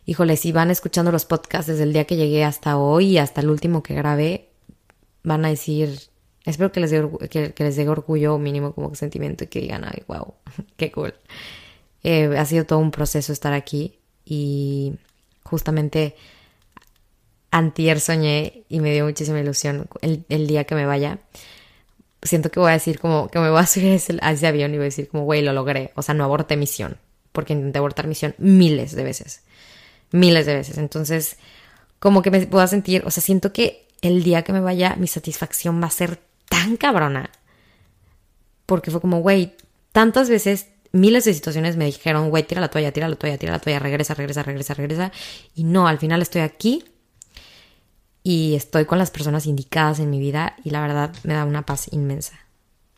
híjole, 0.07 0.37
si 0.37 0.51
van 0.51 0.71
escuchando 0.71 1.13
los 1.13 1.25
podcasts 1.25 1.69
desde 1.69 1.85
el 1.85 1.93
día 1.93 2.05
que 2.05 2.17
llegué 2.17 2.45
hasta 2.45 2.79
hoy 2.79 3.07
y 3.13 3.19
hasta 3.19 3.41
el 3.41 3.51
último 3.51 3.83
que 3.83 3.95
grabé, 3.95 4.49
van 5.23 5.45
a 5.45 5.49
decir, 5.49 5.99
espero 6.45 6.73
que 6.73 6.81
les 6.81 6.91
dé, 6.91 7.09
que, 7.31 7.55
les 7.57 7.79
orgullo 7.89 8.39
mínimo 8.39 8.75
como 8.75 8.95
sentimiento 8.97 9.45
y 9.45 9.47
que 9.47 9.61
digan, 9.61 9.85
ay, 9.85 10.03
wow, 10.09 10.35
qué 10.77 10.91
cool. 10.91 11.15
Eh, 12.03 12.37
ha 12.37 12.45
sido 12.45 12.67
todo 12.67 12.81
un 12.81 12.91
proceso 12.91 13.33
estar 13.33 13.53
aquí 13.53 13.99
y 14.25 14.95
justamente 15.45 16.17
antier 17.55 18.01
soñé 18.01 18.65
y 18.69 18.81
me 18.81 18.93
dio 18.93 19.05
muchísima 19.05 19.39
ilusión 19.39 19.89
el, 20.01 20.47
día 20.49 20.65
que 20.65 20.75
me 20.75 20.87
vaya. 20.87 21.21
Siento 22.21 22.51
que 22.51 22.59
voy 22.59 22.71
a 22.71 22.73
decir 22.73 22.99
como 22.99 23.29
que 23.29 23.39
me 23.39 23.49
voy 23.49 23.61
a 23.61 23.67
subir 23.67 23.93
a 24.21 24.33
ese, 24.33 24.47
avión 24.47 24.75
y 24.75 24.77
voy 24.77 24.85
a 24.85 24.91
decir 24.91 25.09
como, 25.09 25.23
güey, 25.23 25.41
lo 25.41 25.53
logré. 25.53 25.93
O 25.95 26.03
sea, 26.03 26.17
no 26.17 26.25
aborté 26.25 26.57
misión, 26.57 26.99
porque 27.31 27.53
intenté 27.53 27.79
abortar 27.79 28.09
misión 28.09 28.35
miles 28.39 28.97
de 28.97 29.05
veces. 29.05 29.45
Miles 30.11 30.47
de 30.47 30.55
veces. 30.57 30.79
Entonces, 30.79 31.37
como 32.01 32.23
que 32.23 32.33
me 32.33 32.45
puedo 32.47 32.67
sentir, 32.67 33.05
o 33.07 33.11
sea, 33.13 33.23
siento 33.23 33.53
que 33.53 33.87
el 34.03 34.25
día 34.25 34.43
que 34.43 34.53
me 34.53 34.61
vaya, 34.61 34.97
mi 34.99 35.07
satisfacción 35.07 35.81
va 35.81 35.87
a 35.87 35.91
ser 35.91 36.19
tan 36.49 36.77
cabrona. 36.77 37.31
Porque 38.67 38.91
fue 38.91 39.01
como, 39.01 39.21
güey, 39.21 39.55
tantas 39.93 40.29
veces, 40.29 40.71
miles 40.91 41.25
de 41.25 41.35
situaciones 41.35 41.77
me 41.77 41.85
dijeron, 41.85 42.31
güey, 42.31 42.43
tira 42.43 42.61
la 42.61 42.69
toalla, 42.69 42.91
tira 42.91 43.09
la 43.09 43.15
toalla, 43.15 43.39
tira 43.39 43.53
la 43.53 43.61
toalla, 43.61 43.79
regresa, 43.79 44.15
regresa, 44.15 44.43
regresa, 44.43 44.75
regresa. 44.75 45.13
Y 45.55 45.63
no, 45.63 45.87
al 45.87 45.99
final 45.99 46.21
estoy 46.21 46.41
aquí 46.41 46.85
y 48.27 48.55
estoy 48.55 48.87
con 48.87 48.99
las 48.99 49.11
personas 49.11 49.47
indicadas 49.47 50.01
en 50.01 50.09
mi 50.09 50.19
vida 50.19 50.57
y 50.65 50.71
la 50.71 50.81
verdad 50.81 51.15
me 51.25 51.35
da 51.35 51.45
una 51.45 51.67
paz 51.67 51.93
inmensa. 51.93 52.33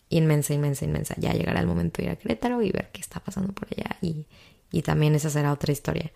Inmensa, 0.09 0.55
inmensa, 0.55 0.85
inmensa. 0.85 1.17
Ya 1.19 1.33
llegará 1.33 1.59
el 1.59 1.67
momento 1.67 1.99
de 1.99 2.05
ir 2.05 2.11
a 2.11 2.17
Querétaro 2.17 2.62
y 2.62 2.71
ver 2.71 2.91
qué 2.93 3.01
está 3.01 3.19
pasando 3.19 3.53
por 3.53 3.67
allá 3.69 3.97
y, 4.01 4.27
y 4.71 4.83
también 4.83 5.17
esa 5.17 5.29
será 5.29 5.53
otra 5.53 5.73
historia. 5.73 6.12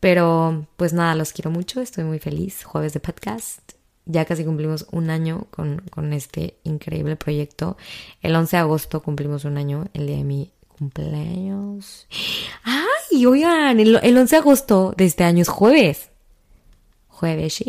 Pero 0.00 0.66
pues 0.76 0.92
nada, 0.92 1.14
los 1.14 1.32
quiero 1.32 1.52
mucho, 1.52 1.80
estoy 1.80 2.02
muy 2.02 2.18
feliz. 2.18 2.64
Jueves 2.64 2.92
de 2.92 2.98
podcast. 2.98 3.60
Ya 4.04 4.24
casi 4.24 4.44
cumplimos 4.44 4.86
un 4.90 5.10
año 5.10 5.46
con, 5.52 5.82
con 5.90 6.12
este 6.12 6.58
increíble 6.64 7.14
proyecto. 7.14 7.76
El 8.20 8.34
11 8.34 8.56
de 8.56 8.60
agosto 8.60 9.00
cumplimos 9.00 9.44
un 9.44 9.58
año, 9.58 9.86
el 9.94 10.08
día 10.08 10.16
de 10.16 10.24
mi 10.24 10.50
cumpleaños. 10.76 12.08
¡Ay! 12.64 13.26
Oigan, 13.26 13.78
el, 13.78 14.00
el 14.02 14.18
11 14.18 14.34
de 14.34 14.40
agosto 14.40 14.92
de 14.96 15.04
este 15.04 15.22
año 15.22 15.42
es 15.42 15.48
jueves 15.48 16.10
jueves. 17.14 17.62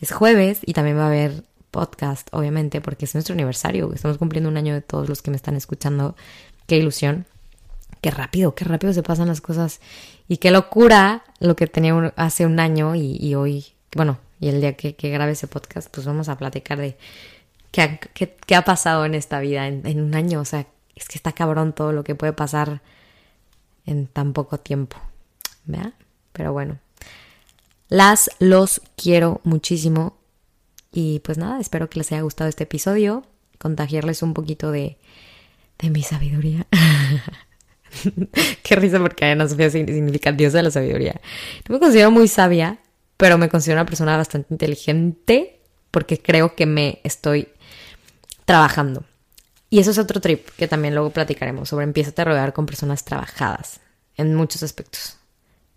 Es 0.00 0.12
jueves 0.12 0.60
y 0.64 0.72
también 0.72 0.98
va 0.98 1.04
a 1.04 1.08
haber 1.08 1.44
podcast, 1.70 2.28
obviamente, 2.32 2.80
porque 2.80 3.04
es 3.04 3.14
nuestro 3.14 3.34
aniversario. 3.34 3.92
Estamos 3.92 4.18
cumpliendo 4.18 4.48
un 4.48 4.56
año 4.56 4.74
de 4.74 4.80
todos 4.80 5.08
los 5.08 5.22
que 5.22 5.30
me 5.30 5.36
están 5.36 5.56
escuchando. 5.56 6.16
Qué 6.66 6.78
ilusión. 6.78 7.26
Qué 8.00 8.10
rápido, 8.10 8.54
qué 8.54 8.64
rápido 8.64 8.92
se 8.92 9.02
pasan 9.02 9.28
las 9.28 9.40
cosas. 9.40 9.80
Y 10.26 10.38
qué 10.38 10.50
locura 10.50 11.22
lo 11.38 11.54
que 11.54 11.66
tenía 11.66 12.14
hace 12.16 12.46
un 12.46 12.58
año 12.60 12.94
y, 12.94 13.34
hoy, 13.34 13.66
bueno, 13.94 14.18
y 14.40 14.48
el 14.48 14.60
día 14.60 14.74
que, 14.74 14.94
grabe 15.10 15.32
ese 15.32 15.46
podcast, 15.46 15.88
pues 15.92 16.06
vamos 16.06 16.28
a 16.28 16.36
platicar 16.36 16.78
de 16.78 16.96
qué, 17.70 18.56
ha 18.56 18.62
pasado 18.62 19.04
en 19.04 19.14
esta 19.14 19.38
vida 19.40 19.66
en, 19.68 20.00
un 20.00 20.14
año. 20.14 20.40
O 20.40 20.44
sea, 20.44 20.66
es 20.94 21.08
que 21.08 21.18
está 21.18 21.32
cabrón 21.32 21.72
todo 21.72 21.92
lo 21.92 22.04
que 22.04 22.14
puede 22.14 22.32
pasar 22.32 22.80
en 23.84 24.06
tan 24.06 24.32
poco 24.32 24.58
tiempo. 24.58 24.96
¿Vea? 25.66 25.92
Pero 26.32 26.52
bueno, 26.52 26.78
las, 27.88 28.30
los 28.38 28.80
quiero 28.96 29.40
muchísimo. 29.44 30.18
Y 30.92 31.20
pues 31.20 31.38
nada, 31.38 31.60
espero 31.60 31.90
que 31.90 31.98
les 31.98 32.12
haya 32.12 32.22
gustado 32.22 32.48
este 32.48 32.64
episodio. 32.64 33.24
Contagiarles 33.58 34.22
un 34.22 34.34
poquito 34.34 34.70
de, 34.70 34.98
de 35.78 35.90
mi 35.90 36.02
sabiduría. 36.02 36.66
Qué 38.62 38.76
risa 38.76 38.98
porque 38.98 39.24
Ana 39.24 39.48
Sofía 39.48 39.70
significa 39.70 40.32
diosa 40.32 40.58
de 40.58 40.64
la 40.64 40.70
sabiduría. 40.70 41.20
No 41.68 41.74
me 41.74 41.80
considero 41.80 42.10
muy 42.10 42.28
sabia, 42.28 42.78
pero 43.16 43.38
me 43.38 43.48
considero 43.48 43.80
una 43.80 43.86
persona 43.86 44.16
bastante 44.16 44.52
inteligente 44.52 45.60
porque 45.90 46.20
creo 46.20 46.54
que 46.54 46.66
me 46.66 47.00
estoy 47.04 47.48
trabajando. 48.44 49.04
Y 49.70 49.80
eso 49.80 49.90
es 49.90 49.98
otro 49.98 50.20
trip 50.20 50.48
que 50.56 50.68
también 50.68 50.94
luego 50.94 51.10
platicaremos 51.10 51.68
sobre 51.68 51.84
empieza 51.84 52.12
a 52.20 52.24
rodear 52.24 52.52
con 52.52 52.66
personas 52.66 53.04
trabajadas 53.04 53.80
en 54.16 54.34
muchos 54.34 54.62
aspectos 54.62 55.18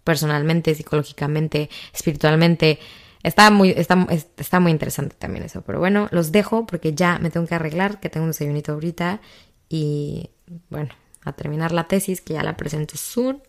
personalmente, 0.09 0.73
psicológicamente, 0.73 1.69
espiritualmente. 1.93 2.79
Está 3.21 3.51
muy, 3.51 3.69
está, 3.69 4.07
está 4.37 4.59
muy 4.59 4.71
interesante 4.71 5.15
también 5.19 5.45
eso. 5.45 5.61
Pero 5.61 5.77
bueno, 5.77 6.07
los 6.09 6.31
dejo 6.31 6.65
porque 6.65 6.95
ya 6.95 7.19
me 7.19 7.29
tengo 7.29 7.45
que 7.45 7.53
arreglar, 7.53 7.99
que 7.99 8.09
tengo 8.09 8.23
un 8.23 8.31
desayunito 8.31 8.71
ahorita. 8.71 9.21
Y 9.69 10.31
bueno, 10.71 10.89
a 11.23 11.33
terminar 11.33 11.73
la 11.73 11.87
tesis, 11.87 12.21
que 12.21 12.33
ya 12.33 12.41
la 12.41 12.57
presento 12.57 12.97
soon. 12.97 13.43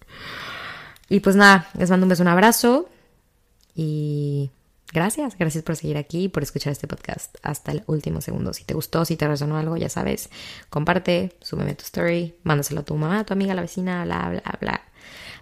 Y 1.08 1.20
pues 1.20 1.34
nada, 1.34 1.70
les 1.78 1.88
mando 1.88 2.04
un 2.04 2.10
beso, 2.10 2.24
un 2.24 2.28
abrazo. 2.28 2.90
Y 3.74 4.50
gracias, 4.92 5.38
gracias 5.38 5.64
por 5.64 5.76
seguir 5.76 5.96
aquí 5.96 6.24
y 6.24 6.28
por 6.28 6.42
escuchar 6.42 6.72
este 6.72 6.88
podcast 6.88 7.36
hasta 7.42 7.72
el 7.72 7.84
último 7.86 8.20
segundo. 8.20 8.52
Si 8.52 8.64
te 8.64 8.74
gustó, 8.74 9.06
si 9.06 9.16
te 9.16 9.26
resonó 9.26 9.56
algo, 9.56 9.78
ya 9.78 9.88
sabes, 9.88 10.28
comparte, 10.68 11.38
súbeme 11.40 11.74
tu 11.74 11.84
story, 11.84 12.34
mándaselo 12.42 12.80
a 12.80 12.84
tu 12.84 12.96
mamá, 12.96 13.20
a 13.20 13.24
tu 13.24 13.32
amiga, 13.32 13.52
a 13.52 13.56
la 13.56 13.62
vecina, 13.62 14.04
bla, 14.04 14.28
bla, 14.28 14.58
bla. 14.60 14.89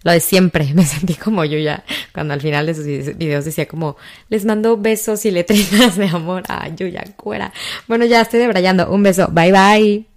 Lo 0.02 0.12
de 0.12 0.20
siempre, 0.20 0.70
me 0.74 0.84
sentí 0.84 1.14
como 1.14 1.44
yo 1.44 1.58
ya, 1.58 1.84
cuando 2.12 2.34
al 2.34 2.40
final 2.40 2.66
de 2.66 2.74
sus 2.74 2.84
videos 2.84 3.44
decía 3.44 3.66
como, 3.66 3.96
les 4.28 4.44
mando 4.44 4.76
besos 4.76 5.24
y 5.24 5.30
letrinas 5.30 5.96
de 5.96 6.08
amor. 6.08 6.44
a 6.48 6.68
Yuya, 6.68 7.04
cuera. 7.16 7.52
Bueno, 7.86 8.04
ya 8.04 8.20
estoy 8.20 8.40
debrayando. 8.40 8.90
Un 8.90 9.02
beso. 9.02 9.28
Bye, 9.30 9.52
bye. 9.52 10.08